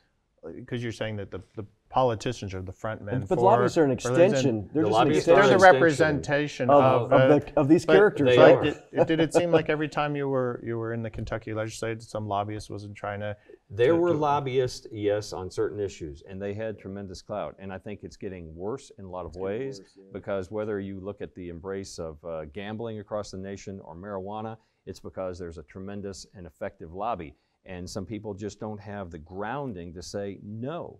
because 0.55 0.81
you're 0.81 0.91
saying 0.91 1.17
that 1.17 1.31
the, 1.31 1.41
the 1.55 1.65
politicians 1.89 2.53
are 2.53 2.61
the 2.61 2.71
front 2.71 3.01
men. 3.01 3.21
But 3.21 3.37
for, 3.39 3.43
lobbyists 3.43 3.77
are 3.77 3.83
an 3.85 3.91
extension. 3.91 4.69
They're 4.73 4.83
The 4.83 4.89
just 4.89 4.99
an 5.01 5.07
lobbyists 5.07 5.25
They're 5.25 5.47
the 5.47 5.57
representation 5.57 6.69
of, 6.69 6.83
of, 6.83 7.11
of, 7.11 7.11
uh, 7.11 7.39
the, 7.39 7.53
of 7.59 7.67
these 7.67 7.85
characters, 7.85 8.29
they 8.35 8.37
right? 8.37 8.55
are. 8.55 8.63
Did, 8.63 9.07
did 9.07 9.19
it 9.19 9.33
seem 9.33 9.51
like 9.51 9.69
every 9.69 9.87
time 9.87 10.15
you 10.15 10.27
were 10.27 10.61
you 10.63 10.77
were 10.77 10.93
in 10.93 11.01
the 11.01 11.09
Kentucky 11.09 11.53
legislature, 11.53 12.01
some 12.01 12.27
lobbyist 12.27 12.69
wasn't 12.69 12.95
trying 12.95 13.19
to? 13.21 13.35
There 13.69 13.93
to- 13.93 13.95
were 13.97 14.11
to- 14.13 14.17
lobbyists, 14.17 14.87
yes, 14.91 15.33
on 15.33 15.49
certain 15.49 15.79
issues. 15.79 16.23
and 16.27 16.41
they 16.41 16.53
had 16.53 16.77
tremendous 16.79 17.21
clout. 17.21 17.55
And 17.59 17.71
I 17.71 17.77
think 17.77 18.01
it's 18.03 18.17
getting 18.17 18.55
worse 18.55 18.91
in 18.97 19.05
a 19.05 19.09
lot 19.09 19.25
of 19.25 19.35
ways 19.35 19.81
because 20.13 20.51
whether 20.51 20.79
you 20.79 20.99
look 20.99 21.21
at 21.21 21.33
the 21.35 21.49
embrace 21.49 21.99
of 21.99 22.23
uh, 22.25 22.45
gambling 22.45 22.99
across 22.99 23.31
the 23.31 23.37
nation 23.37 23.79
or 23.83 23.95
marijuana, 23.95 24.57
it's 24.85 24.99
because 24.99 25.37
there's 25.37 25.57
a 25.57 25.63
tremendous 25.63 26.25
and 26.35 26.45
effective 26.45 26.93
lobby. 26.93 27.35
And 27.65 27.89
some 27.89 28.05
people 28.05 28.33
just 28.33 28.59
don't 28.61 28.79
have 28.79 29.11
the 29.11 29.17
grounding 29.17 29.93
to 29.93 30.01
say 30.01 30.39
no. 30.43 30.99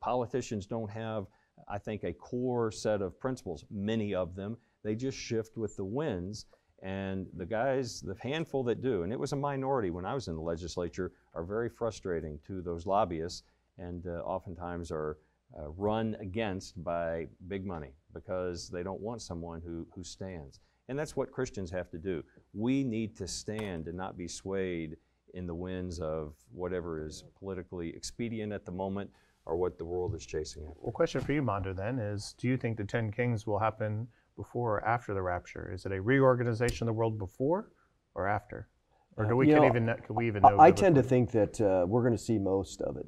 Politicians 0.00 0.66
don't 0.66 0.90
have, 0.90 1.26
I 1.68 1.78
think, 1.78 2.04
a 2.04 2.12
core 2.12 2.70
set 2.70 3.02
of 3.02 3.18
principles, 3.18 3.64
many 3.70 4.14
of 4.14 4.34
them. 4.34 4.56
They 4.82 4.94
just 4.94 5.18
shift 5.18 5.56
with 5.56 5.76
the 5.76 5.84
winds. 5.84 6.46
And 6.82 7.26
the 7.34 7.46
guys, 7.46 8.00
the 8.00 8.16
handful 8.20 8.62
that 8.64 8.82
do, 8.82 9.02
and 9.02 9.12
it 9.12 9.18
was 9.18 9.32
a 9.32 9.36
minority 9.36 9.90
when 9.90 10.04
I 10.04 10.14
was 10.14 10.28
in 10.28 10.36
the 10.36 10.42
legislature, 10.42 11.12
are 11.34 11.44
very 11.44 11.68
frustrating 11.68 12.38
to 12.46 12.60
those 12.60 12.86
lobbyists 12.86 13.42
and 13.78 14.06
uh, 14.06 14.20
oftentimes 14.24 14.90
are 14.90 15.18
uh, 15.58 15.68
run 15.70 16.16
against 16.20 16.82
by 16.82 17.26
big 17.48 17.64
money 17.64 17.92
because 18.12 18.68
they 18.68 18.82
don't 18.82 19.00
want 19.00 19.22
someone 19.22 19.60
who, 19.64 19.86
who 19.94 20.02
stands. 20.02 20.60
And 20.88 20.98
that's 20.98 21.16
what 21.16 21.32
Christians 21.32 21.70
have 21.70 21.90
to 21.90 21.98
do. 21.98 22.22
We 22.52 22.84
need 22.84 23.16
to 23.16 23.26
stand 23.26 23.88
and 23.88 23.96
not 23.96 24.16
be 24.16 24.28
swayed 24.28 24.96
in 25.34 25.46
the 25.46 25.54
winds 25.54 25.98
of 25.98 26.34
whatever 26.52 27.04
is 27.04 27.24
politically 27.38 27.90
expedient 27.90 28.52
at 28.52 28.64
the 28.64 28.72
moment 28.72 29.10
or 29.46 29.56
what 29.56 29.78
the 29.78 29.84
world 29.84 30.14
is 30.14 30.26
chasing 30.26 30.64
after. 30.64 30.78
Well, 30.82 30.92
question 30.92 31.20
for 31.20 31.32
you, 31.32 31.40
Mondo, 31.42 31.72
then 31.72 31.98
is: 31.98 32.34
Do 32.38 32.48
you 32.48 32.56
think 32.56 32.76
the 32.76 32.84
Ten 32.84 33.10
Kings 33.10 33.46
will 33.46 33.58
happen 33.58 34.08
before 34.36 34.76
or 34.76 34.84
after 34.86 35.14
the 35.14 35.22
rapture? 35.22 35.72
Is 35.72 35.86
it 35.86 35.92
a 35.92 36.00
reorganization 36.02 36.84
of 36.84 36.94
the 36.94 36.98
world 36.98 37.18
before 37.18 37.70
or 38.14 38.26
after, 38.26 38.68
or 39.16 39.24
do 39.24 39.36
we 39.36 39.46
you 39.46 39.54
can 39.54 39.62
know, 39.62 39.68
even 39.68 39.86
know, 39.86 39.96
can 40.04 40.16
we 40.16 40.26
even 40.26 40.42
know? 40.42 40.58
I, 40.58 40.66
I 40.66 40.70
tend 40.72 40.96
to 40.96 41.02
think 41.02 41.30
that 41.30 41.60
uh, 41.60 41.86
we're 41.86 42.02
going 42.02 42.16
to 42.16 42.22
see 42.22 42.38
most 42.38 42.82
of 42.82 42.96
it. 42.96 43.06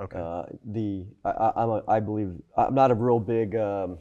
Okay. 0.00 0.18
Uh, 0.18 0.42
the 0.64 1.06
I, 1.24 1.30
I- 1.30 1.62
I'm 1.62 1.70
a, 1.70 1.82
I 1.88 2.00
believe 2.00 2.34
I'm 2.56 2.74
not 2.74 2.90
a 2.90 2.94
real 2.94 3.18
big. 3.18 3.56
Um, 3.56 3.98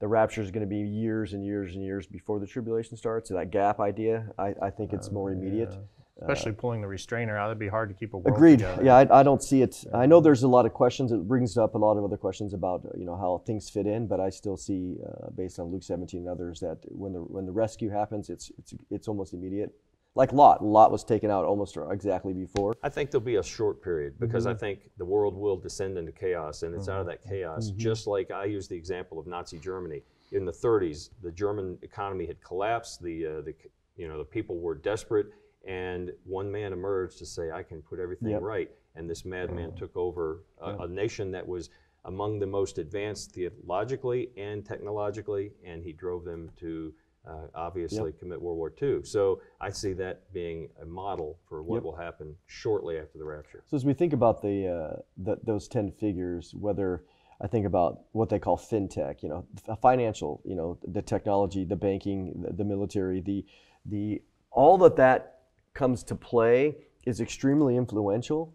the 0.00 0.08
rapture 0.08 0.42
is 0.42 0.50
going 0.50 0.62
to 0.62 0.66
be 0.68 0.78
years 0.80 1.32
and 1.32 1.44
years 1.44 1.76
and 1.76 1.84
years 1.84 2.08
before 2.08 2.40
the 2.40 2.46
tribulation 2.46 2.96
starts. 2.96 3.28
So 3.28 3.34
that 3.36 3.52
gap 3.52 3.78
idea, 3.78 4.26
I, 4.36 4.52
I 4.60 4.70
think 4.70 4.92
it's 4.92 5.12
more 5.12 5.30
immediate. 5.30 5.76
Especially 6.22 6.52
pulling 6.52 6.80
the 6.80 6.86
restrainer 6.88 7.36
out, 7.36 7.48
it'd 7.48 7.58
be 7.58 7.68
hard 7.68 7.88
to 7.88 7.94
keep 7.94 8.14
a 8.14 8.18
world 8.18 8.36
Agreed. 8.36 8.58
together. 8.60 8.84
Yeah, 8.84 8.96
I, 8.96 9.20
I 9.20 9.22
don't 9.22 9.42
see 9.42 9.62
it. 9.62 9.84
I 9.92 10.06
know 10.06 10.20
there's 10.20 10.42
a 10.42 10.48
lot 10.48 10.66
of 10.66 10.72
questions. 10.72 11.12
It 11.12 11.26
brings 11.26 11.56
up 11.56 11.74
a 11.74 11.78
lot 11.78 11.96
of 11.96 12.04
other 12.04 12.16
questions 12.16 12.54
about 12.54 12.84
uh, 12.84 12.90
you 12.96 13.04
know 13.04 13.16
how 13.16 13.42
things 13.46 13.68
fit 13.68 13.86
in, 13.86 14.06
but 14.06 14.20
I 14.20 14.30
still 14.30 14.56
see, 14.56 14.96
uh, 15.06 15.30
based 15.30 15.58
on 15.58 15.66
Luke 15.66 15.82
17 15.82 16.20
and 16.20 16.28
others, 16.28 16.60
that 16.60 16.78
when 16.88 17.12
the 17.12 17.20
when 17.20 17.46
the 17.46 17.52
rescue 17.52 17.90
happens, 17.90 18.30
it's 18.30 18.50
it's 18.58 18.74
it's 18.90 19.08
almost 19.08 19.32
immediate. 19.34 19.72
Like 20.14 20.34
Lot, 20.34 20.62
Lot 20.62 20.92
was 20.92 21.04
taken 21.04 21.30
out 21.30 21.46
almost 21.46 21.78
exactly 21.90 22.34
before. 22.34 22.74
I 22.82 22.90
think 22.90 23.10
there'll 23.10 23.24
be 23.24 23.36
a 23.36 23.42
short 23.42 23.82
period 23.82 24.14
because 24.20 24.44
Mm-hmm. 24.44 24.56
I 24.56 24.58
think 24.58 24.78
the 24.98 25.06
world 25.06 25.34
will 25.34 25.56
descend 25.56 25.96
into 25.96 26.12
chaos, 26.12 26.64
and 26.64 26.74
it's 26.74 26.86
out 26.88 27.00
of 27.00 27.06
that 27.06 27.24
chaos. 27.24 27.70
Mm-hmm. 27.70 27.78
Just 27.78 28.06
like 28.06 28.30
I 28.30 28.44
use 28.44 28.68
the 28.68 28.76
example 28.76 29.18
of 29.18 29.26
Nazi 29.26 29.58
Germany 29.58 30.02
in 30.32 30.44
the 30.44 30.52
30s, 30.52 31.08
the 31.22 31.30
German 31.32 31.78
economy 31.80 32.26
had 32.26 32.42
collapsed. 32.42 33.02
The 33.02 33.26
uh, 33.26 33.40
the 33.40 33.54
you 33.96 34.06
know 34.06 34.18
the 34.18 34.24
people 34.24 34.58
were 34.58 34.74
desperate, 34.74 35.28
and 35.66 36.12
one 36.24 36.50
man 36.50 36.72
emerged 36.72 37.18
to 37.18 37.26
say, 37.26 37.50
"I 37.50 37.62
can 37.62 37.82
put 37.82 37.98
everything 37.98 38.32
Yep. 38.32 38.42
right." 38.42 38.70
And 38.94 39.08
this 39.08 39.24
madman 39.24 39.74
took 39.74 39.96
over 39.96 40.44
a, 40.60 40.78
a 40.80 40.88
nation 40.88 41.30
that 41.32 41.46
was 41.46 41.70
among 42.04 42.38
the 42.40 42.46
most 42.46 42.78
advanced 42.78 43.32
theologically 43.32 44.30
and 44.36 44.64
technologically, 44.64 45.52
and 45.64 45.82
he 45.82 45.92
drove 45.92 46.24
them 46.24 46.50
to. 46.58 46.92
Uh, 47.24 47.46
obviously, 47.54 48.10
commit 48.10 48.42
World 48.42 48.58
War 48.58 48.72
II. 48.82 49.04
So 49.04 49.40
I 49.60 49.70
see 49.70 49.92
that 49.92 50.32
being 50.32 50.68
a 50.80 50.84
model 50.84 51.38
for 51.48 51.62
what 51.62 51.76
Yep. 51.76 51.84
will 51.84 51.94
happen 51.94 52.34
shortly 52.46 52.98
after 52.98 53.16
the 53.16 53.24
rapture. 53.24 53.62
So 53.64 53.76
as 53.76 53.84
we 53.84 53.94
think 53.94 54.12
about 54.12 54.42
the, 54.42 54.66
uh, 54.66 55.02
the 55.16 55.36
those 55.44 55.68
ten 55.68 55.92
figures, 55.92 56.52
whether 56.52 57.04
I 57.42 57.48
think 57.48 57.66
about 57.66 58.02
what 58.12 58.28
they 58.28 58.38
call 58.38 58.56
fintech, 58.56 59.22
you 59.22 59.28
know, 59.28 59.46
financial, 59.80 60.40
you 60.44 60.54
know, 60.54 60.78
the 60.86 61.02
technology, 61.02 61.64
the 61.64 61.76
banking, 61.76 62.42
the, 62.42 62.52
the 62.52 62.64
military, 62.64 63.20
the 63.20 63.44
the 63.84 64.22
all 64.50 64.78
that 64.78 64.96
that 64.96 65.41
comes 65.74 66.02
to 66.04 66.14
play 66.14 66.76
is 67.06 67.20
extremely 67.20 67.76
influential, 67.76 68.54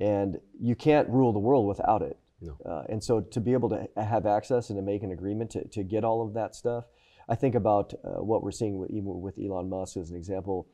and 0.00 0.38
you 0.60 0.74
can't 0.74 1.08
rule 1.08 1.32
the 1.32 1.38
world 1.38 1.66
without 1.66 2.02
it. 2.02 2.18
No. 2.40 2.58
Uh, 2.64 2.84
and 2.88 3.02
so 3.02 3.20
to 3.20 3.40
be 3.40 3.52
able 3.52 3.70
to 3.70 3.88
have 3.96 4.26
access 4.26 4.70
and 4.70 4.76
to 4.76 4.82
make 4.82 5.02
an 5.02 5.12
agreement 5.12 5.50
to, 5.52 5.66
to 5.68 5.82
get 5.82 6.04
all 6.04 6.26
of 6.26 6.34
that 6.34 6.54
stuff, 6.54 6.84
I 7.28 7.34
think 7.36 7.54
about 7.54 7.94
uh, 8.04 8.22
what 8.22 8.42
we're 8.42 8.50
seeing 8.50 8.78
with, 8.78 8.90
even 8.90 9.20
with 9.20 9.38
Elon 9.38 9.70
Musk 9.70 9.96
as 9.96 10.10
an 10.10 10.16
example 10.16 10.68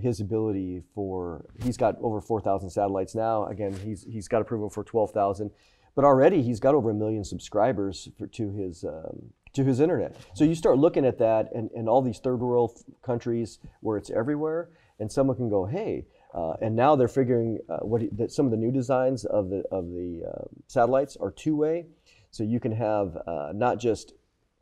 his 0.00 0.20
ability 0.20 0.82
for 0.94 1.44
he's 1.62 1.76
got 1.76 1.96
over 2.00 2.20
4,000 2.20 2.70
satellites 2.70 3.14
now. 3.14 3.46
Again, 3.46 3.72
he's 3.84 4.04
he's 4.04 4.28
got 4.28 4.40
approval 4.40 4.70
for 4.70 4.84
12,000, 4.84 5.50
but 5.94 6.04
already 6.04 6.42
he's 6.42 6.60
got 6.60 6.74
over 6.74 6.90
a 6.90 6.94
million 6.94 7.24
subscribers 7.24 8.08
for, 8.18 8.26
to 8.28 8.50
his 8.50 8.84
um, 8.84 9.32
to 9.54 9.64
his 9.64 9.80
internet. 9.80 10.16
So 10.34 10.44
you 10.44 10.54
start 10.54 10.78
looking 10.78 11.04
at 11.04 11.18
that, 11.18 11.50
and, 11.54 11.70
and 11.74 11.88
all 11.88 12.00
these 12.00 12.18
third 12.18 12.40
world 12.40 12.78
countries 13.02 13.58
where 13.80 13.98
it's 13.98 14.10
everywhere, 14.10 14.70
and 15.02 15.12
someone 15.12 15.36
can 15.36 15.50
go, 15.50 15.66
hey. 15.66 16.06
Uh, 16.34 16.54
and 16.62 16.74
now 16.74 16.96
they're 16.96 17.08
figuring 17.08 17.58
uh, 17.68 17.76
what 17.90 18.00
he, 18.00 18.08
that 18.20 18.32
some 18.32 18.46
of 18.46 18.50
the 18.50 18.56
new 18.56 18.72
designs 18.72 19.26
of 19.26 19.50
the 19.50 19.62
of 19.70 19.84
the 19.90 20.22
uh, 20.26 20.44
satellites 20.66 21.14
are 21.20 21.30
two 21.30 21.54
way, 21.54 21.84
so 22.30 22.42
you 22.42 22.58
can 22.58 22.72
have 22.72 23.08
uh, 23.26 23.50
not 23.54 23.78
just 23.78 24.14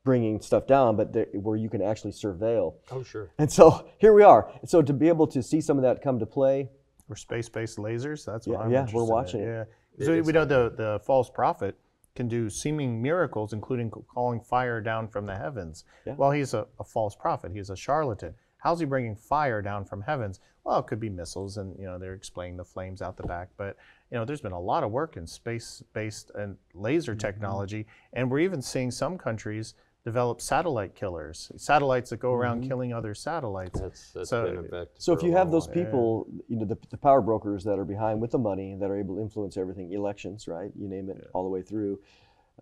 bringing 0.02 0.40
stuff 0.40 0.66
down, 0.66 0.96
but 0.96 1.12
there, 1.12 1.28
where 1.34 1.56
you 1.56 1.68
can 1.68 1.80
actually 1.80 2.10
surveil. 2.10 2.74
Oh, 2.90 3.04
sure. 3.04 3.30
And 3.38 3.52
so 3.52 3.88
here 3.98 4.12
we 4.12 4.24
are. 4.24 4.50
And 4.60 4.68
so 4.68 4.82
to 4.82 4.92
be 4.92 5.06
able 5.06 5.28
to 5.28 5.40
see 5.44 5.60
some 5.60 5.76
of 5.78 5.84
that 5.84 6.02
come 6.02 6.18
to 6.18 6.26
play, 6.26 6.68
or 7.08 7.14
space-based 7.14 7.78
lasers. 7.78 8.24
That's 8.24 8.48
what 8.48 8.54
Yeah, 8.54 8.64
I'm 8.64 8.72
yeah, 8.72 8.78
interested 8.80 8.96
we're 8.96 9.02
in. 9.04 9.08
watching 9.08 9.40
it. 9.42 9.68
Yeah. 9.98 10.06
So 10.06 10.22
we 10.22 10.32
know 10.32 10.44
the 10.44 10.72
the 10.76 11.00
false 11.04 11.30
prophet 11.30 11.76
can 12.16 12.26
do 12.26 12.50
seeming 12.50 13.00
miracles, 13.00 13.52
including 13.52 13.90
calling 13.90 14.40
fire 14.40 14.80
down 14.80 15.06
from 15.06 15.24
the 15.26 15.36
heavens. 15.36 15.84
Yeah. 16.04 16.14
Well, 16.16 16.32
he's 16.32 16.52
a, 16.54 16.66
a 16.80 16.84
false 16.84 17.14
prophet. 17.14 17.52
He's 17.52 17.70
a 17.70 17.76
charlatan. 17.76 18.34
How's 18.62 18.80
he 18.80 18.86
bringing 18.86 19.16
fire 19.16 19.62
down 19.62 19.84
from 19.84 20.02
heavens? 20.02 20.40
Well, 20.64 20.78
it 20.78 20.86
could 20.86 21.00
be 21.00 21.08
missiles, 21.08 21.56
and 21.56 21.74
you 21.78 21.86
know 21.86 21.98
they're 21.98 22.14
explaining 22.14 22.56
the 22.56 22.64
flames 22.64 23.00
out 23.02 23.16
the 23.16 23.22
back. 23.24 23.48
But 23.56 23.76
you 24.10 24.18
know, 24.18 24.24
there's 24.24 24.40
been 24.42 24.52
a 24.52 24.60
lot 24.60 24.84
of 24.84 24.90
work 24.90 25.16
in 25.16 25.26
space-based 25.26 26.32
and 26.34 26.56
laser 26.74 27.12
Mm-hmm. 27.12 27.18
technology, 27.18 27.86
and 28.12 28.30
we're 28.30 28.40
even 28.40 28.60
seeing 28.62 28.90
some 28.90 29.16
countries 29.18 29.74
develop 30.04 30.40
satellite 30.40 30.94
killers, 30.94 31.52
satellites 31.56 32.08
that 32.10 32.16
go 32.18 32.32
around 32.32 32.60
Mm-hmm. 32.60 32.68
killing 32.68 32.92
other 32.94 33.14
satellites. 33.14 33.78
That's, 33.80 34.12
that's 34.12 34.30
So- 34.30 34.44
been 34.46 34.64
effect. 34.64 35.02
So 35.02 35.12
if 35.12 35.22
you 35.22 35.32
have 35.32 35.50
those 35.50 35.66
while. 35.66 35.74
people, 35.74 36.26
you 36.48 36.56
know, 36.56 36.64
the, 36.64 36.78
the 36.90 36.96
power 36.96 37.20
brokers 37.20 37.64
that 37.64 37.78
are 37.78 37.84
behind 37.84 38.18
with 38.20 38.30
the 38.30 38.38
money 38.38 38.76
that 38.80 38.90
are 38.90 38.96
able 38.98 39.16
to 39.16 39.20
influence 39.20 39.58
everything, 39.58 39.92
elections, 39.92 40.48
right? 40.48 40.70
You 40.74 40.88
name 40.88 41.10
it, 41.10 41.28
all 41.34 41.42
the 41.44 41.50
way 41.50 41.60
through. 41.62 42.00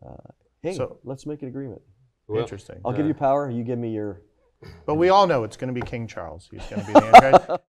Uh, 0.04 0.16
hey, 0.62 0.74
So- 0.74 0.98
let's 1.04 1.26
make 1.26 1.42
an 1.42 1.48
agreement. 1.48 1.80
Well, 2.26 2.40
Interesting. 2.42 2.80
I'll 2.84 2.92
give 2.92 3.06
you 3.06 3.14
power. 3.14 3.48
You 3.50 3.62
give 3.64 3.78
me 3.78 3.90
your. 3.90 4.20
But 4.86 4.94
we 4.96 5.08
all 5.08 5.26
know 5.26 5.44
it's 5.44 5.56
going 5.56 5.72
to 5.72 5.78
be 5.78 5.86
King 5.86 6.06
Charles. 6.06 6.48
He's 6.50 6.64
going 6.66 6.80
to 6.80 6.86
be 6.86 6.92
the 6.92 7.16
Antichrist. 7.16 7.62